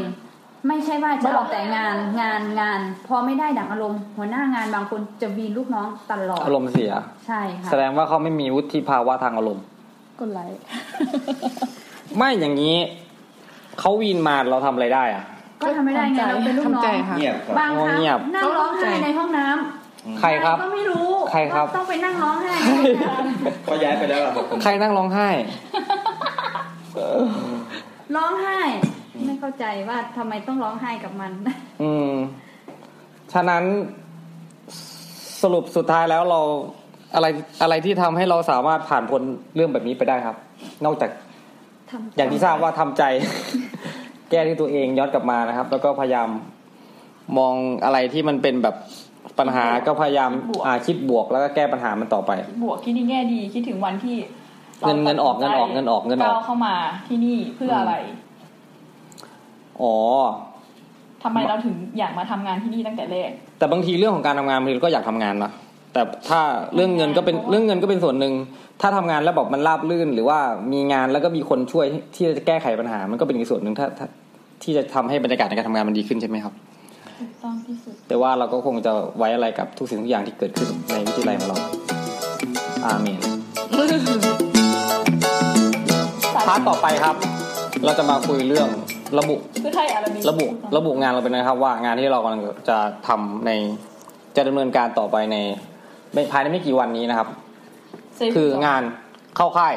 [0.67, 6.91] ไม่ใช่ว่าจะเอาแต่งานงานงาน พอไม่ได้ดังอารมณ์ หัวหน้างานบางคนจะวีนลูกน้องตลอดอารมณ์เสีย
[7.27, 9.63] ใช่ค่ะแสดงว่าเขาไม่มีวุฒิภาวะทางอารมณ์
[10.19, 10.57] กดไลค์
[12.17, 12.77] ไม่อย่างนี้
[13.79, 15.23] เขาวีนมาเราทำอะไรได้อะ
[15.61, 22.53] ก็ทำไม่ได้ไงเราเป็นลูกน้อทำใจงค่ะ เงียบครับบางครั้งเงียบนั่งร้องไห้ในห้องน้ำใครครับ ก็ไม่รู้ใครครับก็ต้องไปนั่งร้องไห้
[23.69, 25.29] ก็ย้ายไปแล้วล่ะบอกคนใครนั่งร้องไห้
[28.15, 28.59] ร้องไห้
[29.25, 31.31] ไม่เข้าใจว่าทำไมต้องร้องไห้กับมัน
[31.81, 32.11] อืม
[33.33, 33.63] ฉะนั้น
[35.41, 36.41] สรุปสุดท้ายแล้วเรา
[37.15, 37.27] อะไร
[37.61, 39.21] อะไรที่ทำให้เราสามารถผ่านพ้น
[39.55, 40.35] เรื่องแบบนี้ไปได้ครับ
[40.85, 41.24] นอกจากทำ
[42.17, 43.03] อย่างที่ทราบว่าทำใจ
[44.29, 46.29] แก้ที่ตัวเองย้อนกลับมานะครับ แล้วก็พยายาม
[47.37, 48.75] มองอะไรที่มันเป็นแบบ
[49.39, 50.31] ปัญหาก็พยายาม
[50.65, 52.31] อ่าคิดบวกแล้วก็แก้ปัญหามันต่อไป
[52.63, 54.15] บวกคิดในแง่ดีคิดถึงวันที่
[54.83, 56.75] ราเงินเงินออกเงินออกเงินออกเงินออกก้าวเข้ามา
[57.07, 57.93] ที่นี่เพื่ออะไร
[59.81, 59.95] อ๋อ
[61.23, 65.51] ทำไมเราถึงอยากมาทำงานที่นี่ตั้งแต่แรกแต่บางทีเรื่องของการทำงานบางทีเราก็อยากทำงานนะ
[65.95, 66.41] แต่ถ้า
[66.75, 68.33] เรื่องเงินก็เป็นเรื่องเงินก็เป็นส่วนหนึ่ง
[68.81, 70.39] ถ้าทำงานแล้วแบบมันราบรื่น หรือว่า
[70.73, 74.07] มีงานแล้วก็มีคนช่วยที่จะแก้ไขปัญหา มันก็เป็นอีกส่วนหนึ่งถ้าถ้า
[74.63, 76.53] ที่จะทำให้บรรยากาศในการทำงานมันดีขึ้นใช่ไหมครับ
[77.19, 81.57] ถูกต้องที่สุดแต่ว่าเราก็คงจะไว้อาลัยกับทุกสิ่งทุกอย่างที่เกิดขึ้นในวิทยาลัยของเรา
[82.85, 83.19] อาเมน
[86.47, 87.15] part ต่อไปครับ
[87.85, 88.67] เราจะมาคุยเรื่อง
[89.19, 90.45] ระบุคือไทยอาราบิกระบุ
[90.77, 92.77] ระบุงานเราเป็นนะครับ ว่างานที่เรากำลังจะ
[93.07, 93.51] ทำใน
[94.35, 95.74] จะดำเนินการต่อไปในไม่
[96.31, 97.27] ภายในไม่กี่วันนี้นะครับ
[98.15, 98.81] เซฟคืองาน
[99.35, 99.73] เข้าค่าย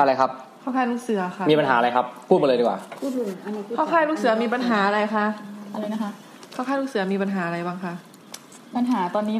[0.00, 5.26] อะไรครับ เข้าค่ายลูกเสือค่ะ มีปัญหาอะไรครับ พูดมาเลยดีกว่าพูดเลยอันนี้พูดเข้าค่ายลูกเสือมีปัญหาอะไรคะ
[5.72, 6.10] อะไรนะคะ
[6.52, 7.94] เข้าค่ายลูกเสือมีปัญหาอะไรบ้างคะ
[8.76, 9.36] ปัญหาตอนนี้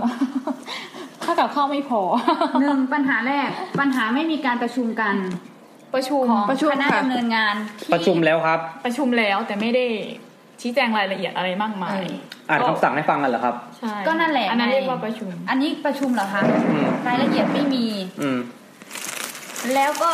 [1.24, 2.00] ถ้ากับข้าวไม่พอ
[2.60, 3.48] หนึ่งปัญหาแรก
[3.80, 5.14] ปัญหาไม่มีการประชุมกัน
[5.94, 9.84] ประชุมของประชุมคณะค่ะดำเนินงานที่ประชุมแล้วครับ ประชุมแล้วแต่ไม่ได้
[10.60, 12.02] ชี้แจงรายละเอียดอะไรมากมาย
[12.48, 17.86] อ่านคำสั่งให้ฟังกันเหรอครับ ใช่ก็นั่นแหละอันนั้นไงเรียกว่าประชุม อันนี้ประชุมเหรอคะอืมรายละเอียดไม่มี
[18.22, 18.38] อืม
[19.74, 20.10] แล้วก็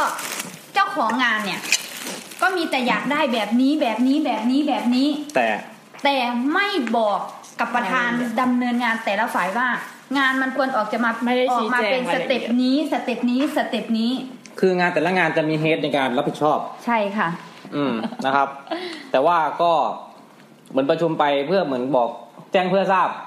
[0.74, 1.60] เจ้าของงานเนี่ย
[2.42, 5.48] ก็มีแต่อยากได้แบบนี้แบบนี้แบบนี้แบบนี้ แต่
[6.04, 6.16] แต่
[6.54, 7.20] ไม่บอก
[7.60, 9.68] กับประธานดำเนินงานแต่ละฝ่ายว่า
[10.18, 14.12] งานมันควรออกจะมาไม่ได้ออชี้กมาแจเป็งนราสยละเต็ปเอียดนี้สเต็ปนี้สเต็ปนี้
[14.60, 17.28] คืองานแต่ละงานจะมีเฮดในการรับผิดชอบ ใช่ค่ะ
[17.74, 17.94] อืม
[18.26, 18.48] นะครับ
[19.10, 19.72] แต่ว่าก็
[20.70, 22.08] เหมือนประชุมไปเพื่อเหมือนบอก
[22.52, 23.25] แจ้งเพื่อทราบใช่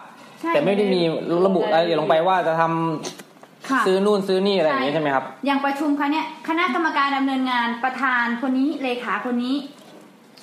[0.54, 1.02] แต่ไม่ได้มี
[1.46, 9.56] ระบุรายละเอียดลงไปว่าจะทำค่ะซื้อนู่นซื้อนี่อะไรอย่างนี้ใช่ไหมครับ อย่างประชุมครั้งเนี้ยคณะกรรมการดำเนินงานประธานคนนี้เลขาคนนี้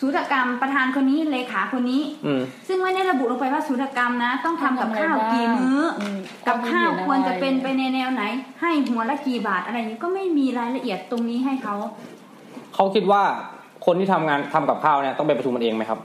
[0.01, 8.23] สูตรกรรมประธานคนนี้เลขาคนนี้อืมซึ่งไม่ได้ระบุลงไปว่าสูตรกรรมนะ ต้องทำกับข้าวกี่มื้ออมกับข้าวควรจะเป็นไปอะไรในแนวไหน
[8.61, 11.75] ให้หัวละกี่บาทอะไรอย่างนี้ก็ไม่มีรายละเอียดตรงนี้ให้เขา
[12.75, 13.23] เขาคิดว่า
[13.87, 15.99] คนที่ทำงานทำกับข้าวเนี่ยต้องไปประชุมมันเองไหมครับ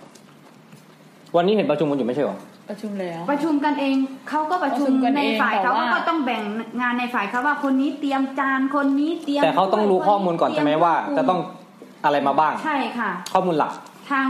[1.36, 2.38] วันนี้เห็นประชุมกันอยู่ไม่ใช่หรอ
[2.72, 3.96] ประชุมแล้ว ประชุมกันเอง
[4.30, 6.42] เขาก็ประชุมประชุมกันในเองฝ่ายแต่เขาว่าก็ต้องแบ่ง
[6.82, 11.40] งานในฝ่ายเขาว่าคนนี้เตรียมจานคนนี้เตรียมแต่เขาต้องรู้ข้อมูลก่อนใช่ไหมว่า จะต้อง
[12.06, 13.72] อะไรมาบ้างใช่ค่ะ ข้อมูลหลัก
[14.10, 14.28] ทาง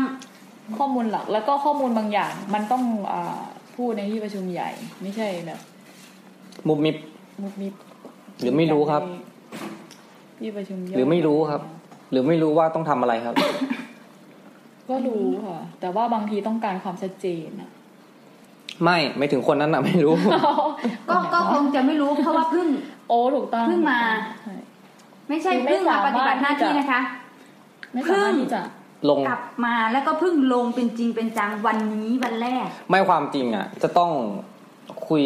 [0.78, 3.40] ข้อมูลหลัก แล้วก็ข้อมูลบางอย่าง มันต้องอา
[3.76, 4.70] พูดในที่ประชุมใหญ่
[5.02, 5.60] ไม่ใช่แบบ
[6.68, 6.96] มุมมิบ
[7.42, 7.74] มุบมิบ
[8.42, 9.02] หรือไม่รู้ครับ
[10.40, 11.62] ที่ประชุมย่ยหรือไม่รู้ครับ
[12.12, 13.36] หรือไม่รู้ว่าต้องทำอะไรครับ
[14.90, 17.70] ก็รู้ค่ะแต่ว่าบางทีต้องการความชัดเจนอะ
[18.84, 20.16] ไม่ไม่ถึงคนนั้นนะไม่รู้
[21.10, 22.68] ก็ก็คงจะไม่รู้เพราะว่าเพิ่ง
[23.08, 24.00] โอ้ถูกต้องเพิ่งมา
[24.42, 24.56] ใช่
[25.30, 27.02] ไม่ใช่คือไม่เพิ่งมาปฏิบัติหน้าที่สามารถที่จะนะคะ
[27.94, 28.62] ไม่สามารถที่จะ
[29.10, 34.12] ลงกลับมาแล้วก็เพิ่งลงเป็นจริงเป็นจังวันนี้วันแรก ไม่ความจริงอะ จะต้อง
[35.08, 35.26] คุย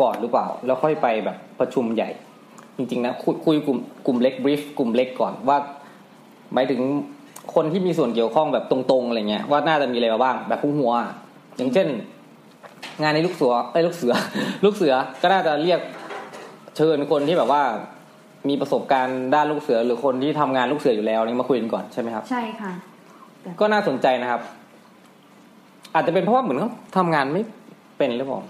[0.00, 2.10] ก่อนหรือเปล่า แล้วค่อยไปแบบประชุมใหญ่
[2.76, 5.58] จริงๆนะคุยคุยกลุ่มกลุ่มเล็กบรีฟกลุ่มเล็กก่อนว่า
[6.54, 6.80] หมายถึง
[7.54, 11.88] คนที่มีส่วนเกี่ยวข้องแบบตรงๆอะไรเงี้ยว่าน่าจะมีอะไรมาบ้าง แบบหัวๆอย่างเช่น
[13.02, 14.14] งานในลูกเสือไอ้ยลูกเสือ
[14.64, 15.80] ลูกเสือก็น่าจะเรียก
[16.76, 17.62] เชิญคนที่แบบว่า
[18.48, 22.72] มีประสบการณ์ด้านลูกเสือ หรือคนที่ทำงานลูกเสืออยู่แล้วนี่มาคุยกันก่อนใช่ไหมครับ ใช่ค่ะ
[23.60, 24.40] ก็น่าสนใจนะครับ
[25.94, 27.42] อาจจะเป็นเพราะว่าเหมือนเขาทำงานไม่
[27.98, 28.40] เป็นหรือเปล่า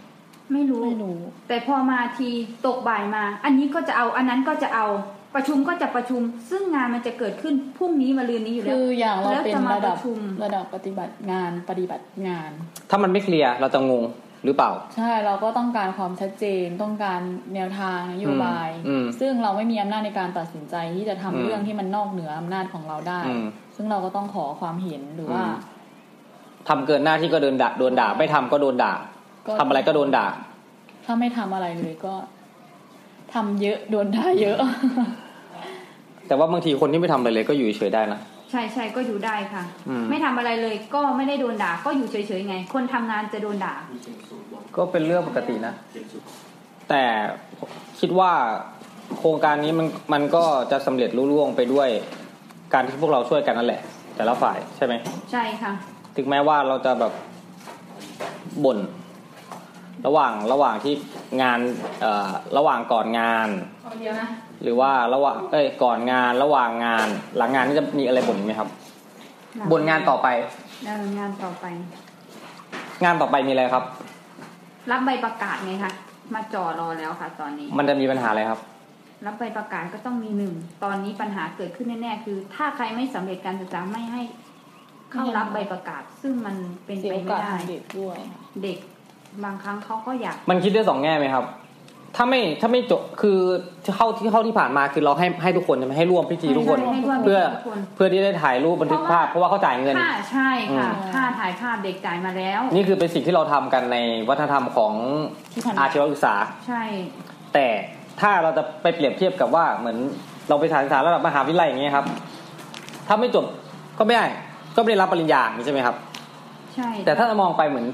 [0.52, 1.16] ไม่รู้ไม่รู้
[1.48, 2.28] แต่พอมาที
[2.66, 4.86] ตกบ่ายมา อันนี้ก็จะเอา อันนั้นก็จะเอา
[5.34, 12.50] ประชุมก็จะประชุม ซึ่งงานมันจะเกิดขึ้นพรุ่งนี้มาลืนนี้อยู่แล้วคืออย่างเราแล้วเป็นจะมาระดับประชุมระดับปฏิบัติงานปฏิบัติงาน
[12.90, 14.04] ถ้ามันไม่เคลียร์เราจะงง
[14.44, 17.20] หรือเปล่า ใช่เราก็ต้องการความชัดเจนต้องการ
[17.54, 25.78] แนวทางนโยบายอืมซึ่งเราไม่มีอำนาจในการตัดสินใจที่จะทำอืมเรื่องที่มันนอกเหนืออำนาจของเราได้อืมซึ่งเราก็ต้องขอความเห็นหรือว่าอืม
[26.68, 28.94] ทำเกินหน้าที่ก็โดนด่าโดนด่า ไม่ทำก็โดนด่า
[29.46, 30.26] ก็ทำอะไรก็โดนด่า
[31.04, 32.14] ถ้าไม่ทำอะไรเลยก็
[33.34, 34.58] ทำเยอะโดนด่าเยอะ
[36.30, 43.74] แต่ว่าบางทีคนที่ไม่ทำอะไรเลยก็อยู่เฉยๆได้นะ ใช่ใช่ก็อยู่ได้ค่ะ อืม ไม่ทำอะไรเลยก็ไม่ได้โดนด่า ก็อยู่เฉยๆไง คนทำงานจะโดนด่า
[44.76, 45.74] ก็เป็นเรื่องปกตินะ
[46.88, 47.02] แต่
[48.00, 48.32] คิดว่า
[49.18, 51.88] โครงการนี้มันมันก็จะสำเร็จรุ่ล่วงไปด้วย
[52.72, 53.80] การที่พวกเราช่วยกันนั่นแหละ
[54.16, 54.94] แต่ละฝ่ายใช่ไหม
[55.32, 55.72] ใช่ค่ะ
[56.16, 57.12] ถึงแม้ว่าเราจะแบบ
[58.64, 58.78] บ่น
[60.06, 60.94] ระหว่างระหว่างที่
[61.42, 61.60] งาน
[62.00, 63.48] เอ่อระหว่างก่อนงาน
[64.00, 64.28] เดียวนะ
[64.62, 68.68] หรือว่าระหว่างเอ้ยก่อนงานระหว่างงาน หลังงานนี่จะมีอะไรบ่นอีกไหมครับ
[69.70, 70.28] บ่นงานต่อไป
[70.84, 71.66] แล้วงานต่อไป
[73.04, 73.84] งานต่อไปมีอะไรครับ
[74.90, 75.92] รับใบประกาศไงคะ
[76.34, 78.60] มาจ่อรอแล้วค่ะ ตอนนี้ มันจะมีปัญหาอะไรครับ
[79.26, 84.22] รับใบประกาศก็ต้องมีหนึ่ง ตอนนี้ปัญหาเกิดขึ้นแน่ๆคือ ถ้าใครไม่สำเร็จการศึกษาไม่ให้
[85.12, 88.18] เข้ารับใบประกาศ ซึ่งมันเป็นเสียไปโอไม่กาสได้ของเด็กด้วย
[88.64, 88.78] เด็ก
[89.44, 91.44] บางครั้งเขาก็อยาก มันคิดได้สองแง่ไหมครับ
[92.16, 93.38] ถ้าไม่ถ้าไม่จบคือ
[93.96, 104.92] เข้าที่เข้าที่ผ่านมาคือเราให้ให้ทุกคนใช่ไหมให้ร่วมพิธีทุกคนให้ให้ร่วมเพื่อทุกคนเพื่อที่ได้ถ่ายรูปบันทึกภาพเพราะว่าเขาจ่ายเงินค่าใช่ค่ะอืมค่าถ่ายภาพเด็กจ่ายมาแล้ว นี่คือเป็นสิ่งที่เราทำกันในวัฒนธรรมของ
[105.54, 106.34] ที่ผ่านมาอาชีวศึกษา
[106.66, 106.82] ใช่
[107.54, 107.66] แต่
[108.20, 109.98] ถ้าเราจะไปเปรียบเทียบกับว่าเหมือน
[110.48, 112.06] เราไปสถานศึกษาระดับมหาวิทยาลัยอย่างเงี้ยครับ
[113.08, 113.44] ถ้าไม่จบ
[113.98, 114.24] ก็ไม่ได้
[114.76, 115.96] ก็ไม่ได้รับปริญญาอย่างนี้ใช่ไหมครับ
[116.74, 117.86] ใช่ แต่ถ้าเรามองไปเหมือน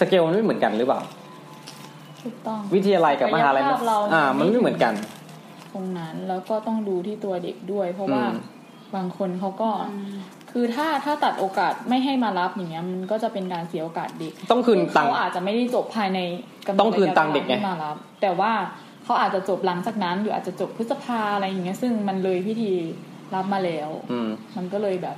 [0.00, 1.00] สเกลมันไม่เหมือนกันหรือเปล่า
[2.22, 4.94] ถูกต้องวิทยาลัยกับมหาลัยมันศักยภาพเราอ่า มันไม่เหมือนกัน
[5.72, 8.38] ตรงนั้นแล้วก็ต้องดูที่ตัวเด็กด้วย เพราะว่าอืม
[8.94, 10.16] บางคนเขาก็อืม
[10.52, 16.18] คือถ้าถ้าตัดโอกาสไม่ให้มารับอย่างเงี้ย มันก็จะเป็นการเสียโอกาสเด็ก ต้องคืนตังค์เขาอาจจะไม่ได้จบภายใน
[16.66, 18.52] กำหดต้องคืนตังค์เด็กไงที่มารับ แต่ว่า
[19.04, 22.72] เขาอาจจะจบหลังจากนั้น หรืออาจจะจบพฤษภาอะไรอย่างเงี้ย ซึ่งมันเลยพิธี
[23.34, 25.16] รับมาแล้ว อืมมันก็เลยแบบ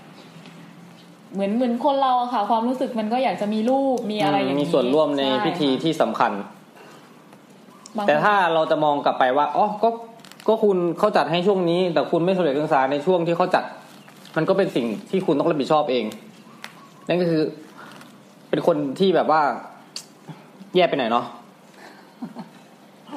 [1.34, 6.63] เหมือนเหมือนคนเราอะค่ะ ความรู้สึกมันก็อยากจะมีรูปมีอะไรอย่างมีนี้ส่วนร่วมในช่พิธีที่สำคัญบงคน
[8.06, 9.88] แต่ถ้าเราจะมองกลับไปว่าอ๋อก็
[10.48, 13.64] ก็คุณเขาจัดให้ช่วงนี้ แต่คุณไม่สำเร็จการศึกษาในช่วงที่เขาจัด
[14.36, 16.04] มันก็เป็นสิ่งที่คุณต้องรับผิดชอบเอง
[17.08, 17.42] นั่นก็คือ
[18.50, 19.42] เป็นคนที่แบบว่า
[20.76, 21.24] แย่ไปหน่อยเนาะ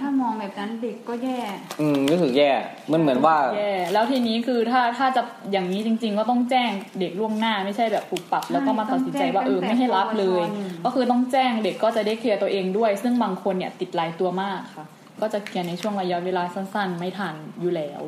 [0.01, 1.39] ถ้ามองแบบนั้นเด็กก็แย่
[1.81, 2.49] อืมรู้สึกแย่
[2.91, 10.43] มันเหมือนว่าแย่แล้วทีนี้คือถ้าถ้าจะอย่างนี้จริง ๆ ก็ต้องแจ้งเด็กล่วงหน้าไม่ใช่แบบปรับปรับ แล้วก็มาตัดสินใจว่าเออไม่ให้รับเลย
[10.85, 14.85] ก็คือต้องแจ้งเด็กก็จะได้เคลียร์ตัวเองด้วย ซึ่งบางคนเนี่ยติดหลายตัวมากค่ะ
[15.21, 18.01] ก็จะเคลียร์ในช่วงระยะเวลาสั้น ๆ ไม่ทันอยู่แล้ว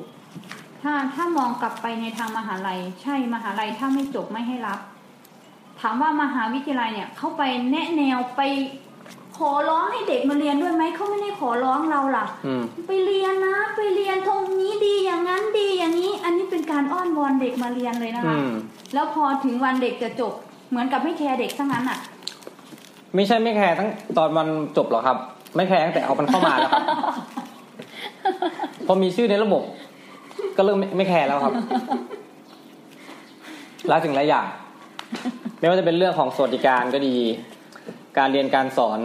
[0.83, 4.79] ถ้าถ้ามองกลับไปในทางมหาลัย ใช่มหาลัยถ้าไม่จบไม่ให้รับ
[5.81, 8.41] ถามว่ามหาวิทยาลัยเนี่ยเขาไปแนะแนวไป
[9.39, 18.49] ขอร้องให้เด็กมาเรียนด้วยไหมเขาไม่ได้ขอร้องเราล่ะอืมไปเรียนนะ ไปเรียนตรงนี้ดีอย่างนั้นดีอย่างนี้ อันนี้เป็นการอ้อนวอนเด็กมาเรียนเลยนะอืคะม
[18.93, 20.33] แล้วพอถึงวันเด็กจะจบ
[20.69, 21.99] เหมือนกับไม่แคร์เด็กทั้งนั้นอะ
[23.15, 24.47] ไม่ใช่ไม่แคร์ตั้งตอนมัน
[24.77, 25.17] จบหรอกครับ
[25.55, 26.83] ไม่แคร์ตั้งแต่เอามันเข้ามาแล้วครับ
[28.87, 29.63] พอมีชื่อในระบบ
[30.57, 31.53] ก็เริ่มไม่ไม่แคร์แล้วครับ
[33.87, 34.45] หลายสิ่งหลายอย่าง
[35.59, 37.15] ไม่ว่าจะเป็นเรื่องของสวัสดิการก็ดี
[38.19, 38.99] การเรียนการสอน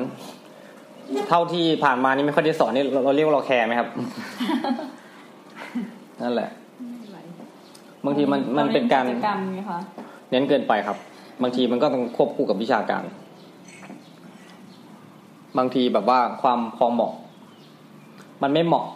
[1.29, 3.89] เท่าที่ผ่านมานี่ไม่ค่อยได้สอนนี่เราเรียกว่าเราแคร์ไหมครับ
[6.23, 6.51] นั่นแหละ
[8.05, 9.79] บางทีมันมันเป็นการกิจกรรมไงคะ
[10.31, 10.97] เน้นเกินไปครับ
[11.43, 13.05] บางทีมันก็ต้องควบคู่กับวิชาการ
[15.59, 17.13] บางทีแบบว่าความพอเหมาะ
[18.43, 18.87] มันไม่เหมาะ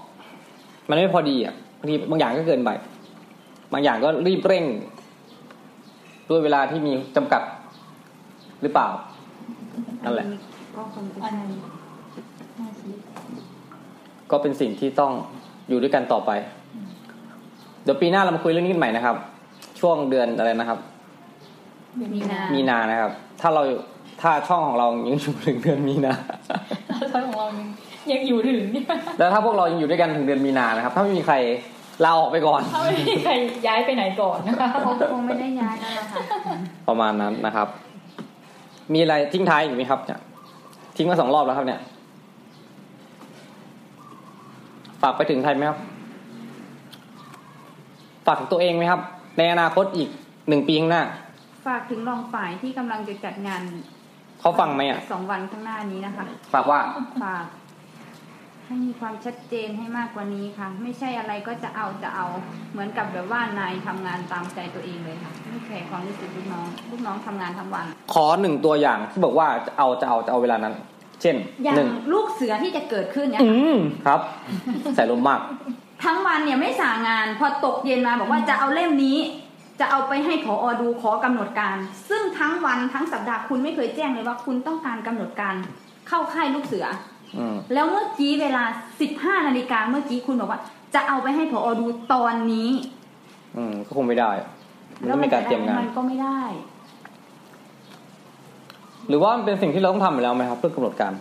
[0.88, 2.70] มันไม่พอดีอะบางทีบางอย่างก็เกินไป
[3.72, 4.64] บางอย่างก็รีบเร่ง
[6.28, 7.42] ด้วยเวลาที่มีจำกัด
[8.62, 8.88] หรือเปล่า
[10.04, 10.26] นั่นแหละ
[10.76, 11.60] ก็คงจะอันใช่นี้
[12.60, 12.96] น่าคิด
[14.30, 15.12] ก็เป็นสิ่งที่ต้อง
[15.68, 16.30] อยู่ด้วยกันต่อไป
[17.84, 19.16] เดี๋ยวปีหน้าเรามาคุยเรื่องนี้กันใหม่นะครับ
[19.80, 20.78] ช่วงเดือนอะไรนะครับ
[22.14, 23.62] มีนา มีนานะครับ ถ้าเรา
[24.22, 26.12] ถ้าช่องของเรายังอยู่ถึงเดือนมีนา
[26.98, 27.68] แล้วช่องของเรายัง
[28.12, 28.86] ยังอยู่ถึงเนี่ย
[29.18, 31.34] แล้วถ้าพวกเรายังอยู่ด้วยกันถึงเดือนมีนานะครับ ถ้าไม่มีใคร
[32.04, 33.32] ลาออกไปก่อนถ้าไม่มีใคร
[33.66, 36.20] ย้ายไปไหนก่อนนะคะคงคงไม่ได้ย้ายแล้วล่ะค่ะ
[36.88, 37.68] ประมาณนั้นนะครับ
[38.92, 40.20] มีอะไรทิ้งท้ายอีกไหมครับเนี่ย
[40.96, 41.80] ทิ้งมาสองรอบแล้วครับเนี่ย
[45.02, 45.78] ฝากไปถึงใครไหมครับ
[48.26, 49.00] ฝากถึงตัวเองไหมครับ
[49.38, 50.08] ในอนาคตอีก
[50.48, 51.02] หนึ่งปีข้างหน้า
[51.66, 53.62] ฝากถึงรองฝ่ายที่กำลังจะจัดงาน
[54.40, 56.24] เขาฟังไหมอะสองวันข้างหน้านี้นะคะ
[56.54, 56.78] ฝากว่า
[57.22, 57.44] ฝาก
[58.68, 62.26] ให้มีความชัดเจนให้มากกว่านี้ค่ะ ไม่ใช่อะไรก็จะเอาจะเอา
[62.72, 70.74] เหมือนกับแบบว่านายทำงานตามใจตัวเองเลยค่ะไม่แคร์ความรู้สึกลูกน้องลูกน้องทำงานทั้งวัน ขอหนึ่งตัวอย่างที่บอกว่าจะเอาจะเอาจะเอาเวลานั้น
[71.22, 73.76] เช่นอย่างหนึ่งลูกเสือที่จะเกิดขึ้นเนี่ยอืม
[74.06, 74.20] ครับ
[74.96, 75.40] ใส่ลมมาก
[76.04, 79.18] ทั้งวันเนี่ยไม่สางาน พอตกเย็นมาบอกว่าจะเอาเล่มนี้
[79.80, 81.76] จะเอาไปให้ผออดูขอกำหนดการ
[82.08, 85.54] ซึ่งทั้งวันทั้งสัปดาห์คุณไม่เคยแจ้งเลยว่าคุณต้องการกำหนดการ
[86.08, 87.17] เข้าค่ายลูกเสืออืม
[87.74, 88.62] แล้วเมื่อกี้เวลา
[89.04, 90.60] 15นาฬิกาเมื่อกี้คุณบอกว่า
[90.94, 92.70] จะเอาไปให้ผออดูตอนนี้
[93.56, 94.30] อืมก็คงไม่ได้
[95.00, 96.40] มันแล้วต้องมัมีการเตรียมงานมันก็ไม่ได้
[99.08, 101.12] หรือว่ามันเป็นสิ่งที่เราต้องทำอยู่แล้วไหมครับเพื่อกำหนดการ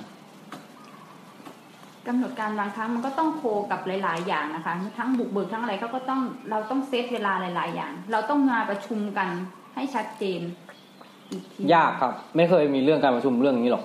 [2.08, 9.28] กำหนดการบางครั้งมันก็ต้องโคกับหลาย ๆ อย่างนะคะ ทั้งบุกเบิกทั้งอะไรเขาก็ต้องเราต้องเซตเวลาหลาย ๆ อย่าง เราต้องมาประชุมกัน
[9.76, 10.42] ให้ชัดเจน
[11.32, 13.84] อีกทียากครับ ไม่เคยมีเรื่องการประชุมเรื่องนี้หรอก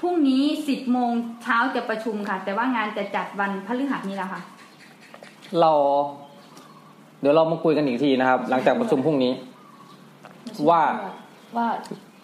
[0.00, 1.10] พรุ่งนี้สิบโมง
[1.42, 4.40] เช้าจะประชุมค่ะ แต่ว่างานจะจัดวันพฤหัสนี้แล้วค่ะ
[5.60, 5.72] เรา
[7.20, 9.32] เดี๋ยวเรามาคุยกันอีกทีนะครับ หลังจากประชุมพรุ่งนี้
[10.70, 10.82] ว่า
[11.56, 11.66] ว่า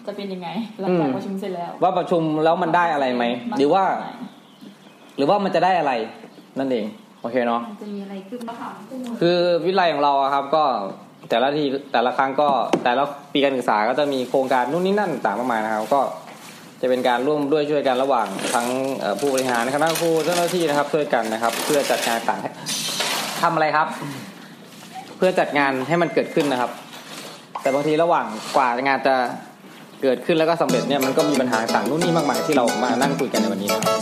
[0.07, 0.49] จะเป็นยังไง
[0.81, 3.25] หลังจากประชุมเสร็จแล้ว ว่าประชุมแล้วมันได้อะไรไหม
[3.59, 3.85] หรือว่า
[5.17, 5.93] หรือว่ามันจะได้อะไร
[6.59, 6.85] นั่นเอง
[7.23, 8.75] โอเคเนาะมันจะมีอะไรขึ้นบ้าง
[9.21, 10.65] คือวิทยาลัยของเราอะครับ ก็
[11.31, 12.49] แต่ละทีแต่ละครั้งก็
[12.85, 16.01] แต่ละปีการศึกษาก็จะมีโครงการนู่นนี่นั่นต่างมากมายนะครับ ก็
[16.85, 18.66] จะเป็นการร่วมด้วยช่วยกันระหว่างทั้ง
[18.99, 22.40] เอ่อผู้บริหารคณะครูเจ้าหน้าที่นะครับช่วยกันนะครับ เพื่อจัดงานต่าง
[23.42, 23.87] ทำอะไรครับ
[25.16, 26.70] เพื่อจัดงานให้มันเกิดขึ้นนะครับ
[27.62, 29.14] แต่บางทีระหว่างกว่างานจะ
[30.03, 33.97] เกิดขึ้นแล้วก็สำเร็จเนี่ยมันก็มีปัญหาต่างนู่นนี่มากมายที่เรามานั่งคุยกันในวันนี้นะครับ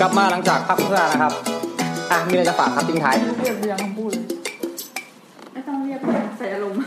[0.00, 1.32] กลับมาหลังจากพักโฆษณานะครับ
[2.10, 4.24] อะมีอะไรจะฝากครับทิ้งท้ายเรียบเรียงคำพูดเลย
[5.52, 6.00] ไม่ต้องเรียก
[6.38, 6.80] ใส่อารมณ์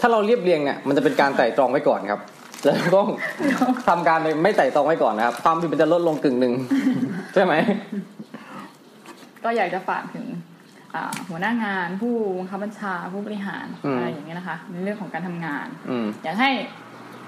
[0.00, 2.20] ถ้าเราเรียบเรียงเนี่ยมันจะเป็นการไต่ตรองไว้ก่อนครับ
[2.64, 3.08] เราต้อง
[3.88, 6.54] ทำการโดยไม่ไต่ตรองไว้ก่อนนะครับ ความผิดมันจะลดลงกึ่งหนึ่ง
[7.34, 7.54] ใช่ไหม
[9.44, 10.26] ก็อยากจะฝากถึง
[10.94, 16.50] อ่าหัวหน้างานผู้บังคับบัญชาผู้บริหารอืมอะไรอย่างเงี้ยนะคะ ในเรื่องของการทำงานอืมอยากให้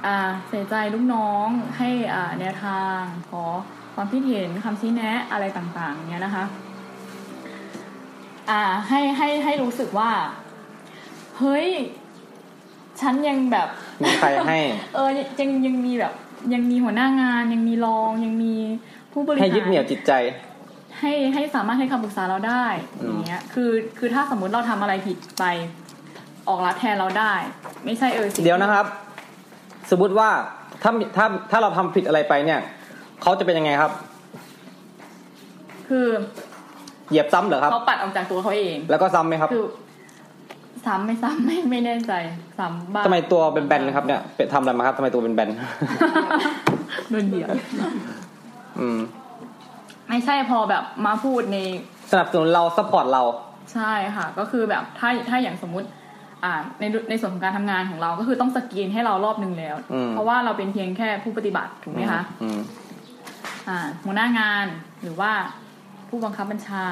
[0.07, 3.45] อ่าใส่ใจลูกน้องให้อ่าแนวทางขอ
[3.95, 6.45] ความคิดเห็นคำชี้แนะอะไรต่างๆเนี้ยนะคะ
[8.51, 10.11] อ่าให้ให้ให้รู้สึกว่า
[11.39, 11.69] เฮ้ย
[13.03, 13.69] ฉันยังแบบ
[14.03, 14.59] มีใครให้
[14.95, 15.09] เออ
[15.41, 16.13] ยังยังมีแบบ
[16.55, 18.55] ยังมีหัวหน้างาน ยังมีรองยังมี
[19.13, 20.13] ผู้บริหารให้ยึดเหนี่ยวจิตใจ
[20.99, 22.65] ให้ให้สามารถให้คำปรึกษาเราได้
[23.03, 25.45] อืมอย่างเงี้ย คือคือถ้าสมมุติเราทำอะไรผิดไป
[26.49, 27.35] ออกรับแทนเราได้
[27.85, 28.87] ไม่ใช่เออสิ่งเดี๋ยวนะครับ
[29.91, 30.29] สมมติว่า
[30.83, 32.61] ถ้าถ้าถ้าเราทำผิดอะไรไปเนี่ย
[33.23, 33.93] เขาจะเป็นยังไงครับ
[35.89, 36.07] คือ
[37.09, 39.65] เหยียบซ้ำเหรอครับเขาปัดออกจากตัวเขาเอง แล้วก็ซ้ำไหมครับคือ
[40.87, 42.13] ซ้ำไม่ซ้ำไม่ไม่แน่ใจ
[42.59, 45.51] ซ้ำบ้างทำไมตัวเป็นแบนๆนะครับเนี่ยเป็นทำอะไรมาครับทำไมตัวเป็นแบน
[47.11, 48.99] โดนเหยียบๆอืม
[50.09, 51.57] ไม่ใช่พอแบบมาพูดใน
[52.11, 53.23] สนับสนุนเรา support เรา
[53.75, 55.87] ใช่ค่ะ ก็คือแบบถ้าถ้าอย่างสมมุติ
[56.45, 62.61] อ่า ในในส่วนของการทำงานของเราก็คือต้องสกรีนให้เรารอบหนึ่งแล้วอืมเพราะว่าเราเป็นเพียงแค่ผู้ปฏิบัติถูกไหมคะอืม
[63.69, 64.67] อ่าหัวหน้างาน
[65.03, 65.33] หรือว่า
[66.09, 66.85] ผู้บังคับบัญชา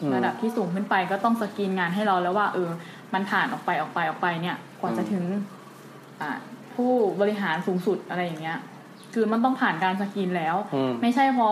[0.00, 2.70] อืมระดับที่สูงขึ้นไปก็ต้องสกรีนงานให้เราแล้วว่าเออ
[3.14, 5.24] มันผ่านออกไปออกไปออกไปเนี่ย กว่าจะถึง
[6.20, 6.30] อ่า
[6.74, 8.58] ผู้บริหารสูงสุดอะไรอย่างเงี้ย
[9.14, 11.48] คือมันต้องผ่านการสกรีนแล้วอืมไม่ใช่พอ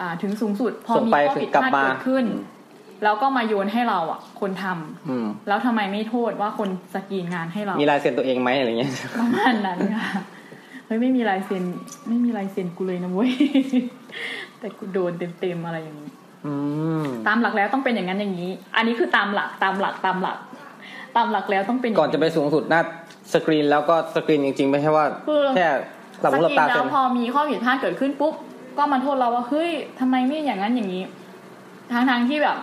[0.00, 2.24] อ่า ถึงสูงสุด พอส่งมีไปข้อผิดกลัพบลาดมาเกิดขึ้น
[3.04, 10.08] แล้วก็มาโยนให้เราอะ คนทำอืมแล้วทำไมไม่โทษว่าคนสกรีนงานให้เรา มีลายเซ็นตัวเองไหมอะไรเงี้ยประมาณนั้นค่ะ
[10.86, 11.64] เฮ้ยไม่มีลายเซ็น
[12.08, 13.30] ไม่มีลายเซ็นกูเลยนะเว้ย
[14.58, 16.25] แต่กูโดนเต็มๆอะไรอย่างนี้อืม
[17.26, 20.38] ตามหลักแล้วต้องเป็นอย่างนั้นอย่างนี้ อันนี้คือตามหลักตามหลักตามหลัก
[21.16, 22.80] ตามหลักแล้วต้องเป็นย่างก่อนจะไปสูงสุดหน้า
[23.32, 25.68] สกรีนแล้วก็สกรีนจริงๆ ไม่ใช่ว่าคือแค่
[26.20, 28.34] หลับหูหลับตาสกรีนเซ็แล้นวพอมีข้อผิดพลาดเกิดขึ้นปุ๊บ
[28.78, 29.70] ก็มาโทษเราว่าเฮ้ย
[30.00, 31.02] ทำไมไม่อย่างนั้นอย่างนี้
[31.92, 32.56] ทางทางๆที่แบบ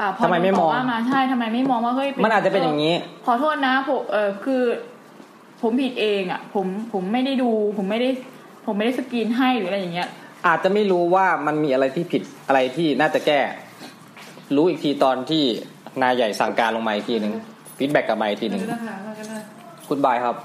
[0.00, 2.94] อ่าพอทำไมไม่มองโดนต่ว่ามาใช่ทำไมไม่มองว่าเฮ้ยมันอาจจะเป็นอย่างนี้
[3.26, 4.62] ขอโทษนะผมเออคือ
[5.60, 8.08] ผมผิดเองอะ ผมผมไม่ได้ดู ผมไม่ได้
[8.66, 10.08] ผมไม่ได้สกรีนให้หรืออะไรอย่างเงี้ย
[10.46, 13.40] อาจจะไม่รู้ว่ามันมีอะไรที่ผิดอะไรที่น่าจะแก้
[14.56, 15.44] รู้อีกทีตอนที่
[16.02, 17.32] นายใหญ่สั่งการลงมาอีกทีหนึ่ง
[17.78, 18.62] feedback กลับมาอีกทีหนึ่ง
[19.88, 20.36] กูดบายครับ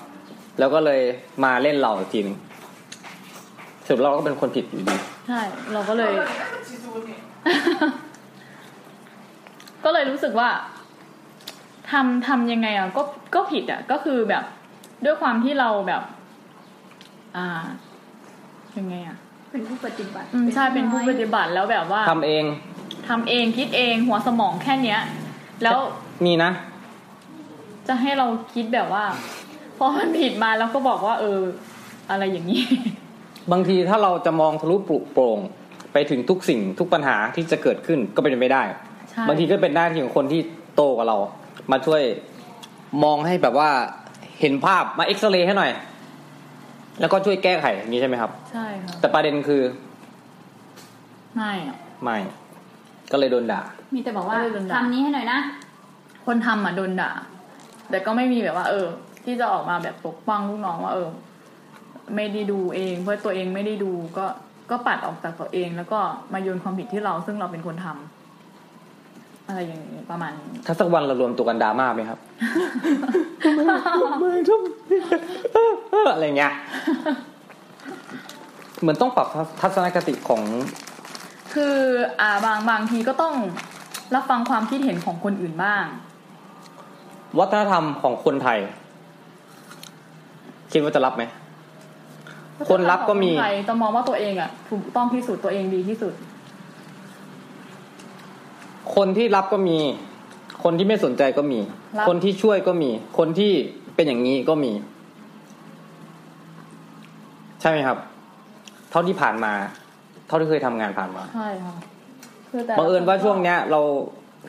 [0.60, 1.02] แล้วก็เลย
[1.44, 2.38] มาเล่นเราอีกทีหนึ่ง
[3.88, 4.96] สรุปเราก็เป็นคนผิดอยู่ดี
[5.28, 5.42] ใช่
[5.74, 6.14] เราก็เลย
[9.84, 10.50] ก็เลยรู้สึกว่า
[11.92, 13.04] ทำทำยังไงอะก็
[13.36, 14.44] ก็ผิดอะ ก็คือแบบ
[15.06, 16.04] ด้วยความที่เราแบบ
[17.38, 17.64] อ่า
[18.78, 19.18] ยังไงอะ
[19.54, 22.44] เป็นผู้ปฏิบัติอืมใช่เป็นผู้ปฏิบัติแล้วแบบว่าทำเอง
[23.10, 25.00] ทำเองคิดเองหัวสมองแค่เนี้ย
[25.64, 25.78] แล้ว
[26.26, 26.52] มีนะ
[27.88, 29.06] จะให้เราคิดแบบว่า
[29.78, 31.42] พอมันผิดมาแล้วก็บอกว่า เออ
[32.10, 32.62] อะไรอย่างนี้
[33.52, 35.40] บางทีถ้าเราจะมองทะลุปลุโปร่ง
[35.94, 38.64] ไปถึงทุกสิ่งทุกปัญหาที่จะเกิดขึ้นก็เป็นไปได้
[39.10, 40.42] ใช่ บางทีก็เป็นหน้าที่ของคนที่
[40.76, 41.18] โตกว่าเรา
[41.72, 42.02] มาช่วย
[43.04, 43.70] มองให้แบบว่า
[44.40, 45.72] เห็นภาพมาเอ็กซเรย์ให้หน่อย
[47.00, 49.62] แล้วก็ช่วยแก้ไขอย่างนี้ใช่ไหมครับ ใช่ค่ะแต่ประเด็นคือ
[51.36, 52.18] ไม่อะไม่
[53.12, 53.62] ก็เลยโดนด่า
[53.96, 55.40] มีแต่บอกว่าเออโดนด่าทำนี้ให้หน่อยนะ
[56.26, 57.12] คนทำอะโดนด่า
[57.90, 58.88] แต่ก็ไม่มีแบบว่า เออ
[59.26, 61.10] ที่จะออกมาแบบปกป้องลูกน้องว่า เออ
[62.16, 64.26] ไม่ได้ดูเอง เพราะตัวเองไม่ได้ดูก็
[64.72, 66.00] ก็ปัดออกจากตัวเอง แล้วก็
[66.34, 68.23] มาโยนความผิดที่เราซึ่งเราเป็นคนทำ
[69.48, 72.20] อะไรอย่างนี้ประมาณนี้ถ้าสักวันเรารวมตัวกันดราม่าไหมครับ
[74.20, 74.62] ไม่ทุก
[76.14, 76.54] อะไรเงี้ย
[78.82, 79.28] เหมือนต้องปรับ
[79.62, 80.42] ทัศนคติของ
[81.54, 81.76] คือ
[82.22, 83.34] อ่าบางบางทีก็ต้อง
[84.16, 85.84] รับฟังความคิดเห็นของคนอื่นบ้าง
[87.40, 88.60] วัฒนธรรมของคนไทย
[90.72, 91.24] คิดว่าจะรับไหม
[92.70, 96.14] คนรับก็มีคนไทยจะมองว่าตัวเองอะ ถูกต้องที่สุดตัวเองดีที่สุด
[98.96, 99.78] คนที่รับก็มี
[100.64, 101.60] คนที่ไม่สนใจก็มี
[102.00, 103.52] รับ คนที่ช่วยก็มี คนที่
[103.96, 104.72] เป็นอย่างนี้ก็มี
[107.62, 107.98] ใช่ไหมครับ
[108.92, 109.54] เท่าที่ผ่านมา
[110.28, 111.74] เท่าที่เคยทำงานผ่านมาใช่ค่ะ
[112.50, 113.82] คือแต่ละบังเอิญว่าคนก็ช่วงเนี้ย เรา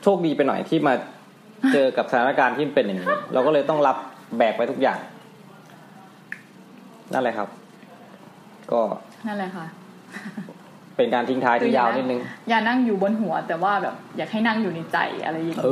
[0.03, 0.93] โชคดีไปหน่อยที่มา
[1.73, 3.97] เจอกับสถานการณ์ที่เป็นอย่างนี้ เราก็เลยต้องรับ
[4.37, 4.99] แบกไปทุกอย่าง
[7.13, 7.49] นั่นแหละครับ
[8.71, 8.81] ก็
[9.27, 9.65] นั่นแหละค่ะ
[10.97, 12.19] เป็นการทิ้งท้ายที่ยาวนิดนึง
[12.49, 15.67] อย่านั่งอยู่บนหัว แต่ว่าแบบอยากให้นั่งอยู่ในใจอะไรอย่างเอ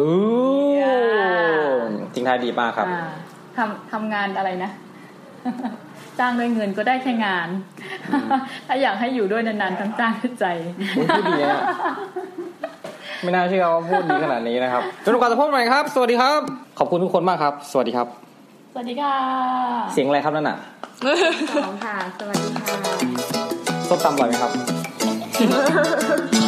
[0.76, 0.88] เงี้ย
[1.76, 3.04] อทิ้งท้ายดีมากครับอ่า
[3.58, 4.72] ทำทำงานอะไรนะ
[6.20, 7.48] จ้างด้วยเงินก็ได้แค่งาน
[8.68, 10.46] ถ้าอยากให้อยู่ด้วยนานๆต้องจ้างด้วยใจ
[10.96, 11.60] โอ้ยพูดดีนะ
[13.22, 16.42] ไม่น่าเชื่อว่าพูดดีขนาดนี้นะครับจนกว่าจะพบกันใหม่ครับ สวัสดีครับ
[16.80, 18.08] ขอบคุณทุกคนมากครับ สวัสดีครับ
[18.74, 19.16] สวัสดีค่ะ
[19.94, 20.58] เสียงอะไรครับนั่นน่ะ
[21.66, 22.76] สองค่ะ สวัสดีค่ะ
[23.88, 24.83] ส้มตำอร่อยไหมครับ
[25.36, 26.30] Ha!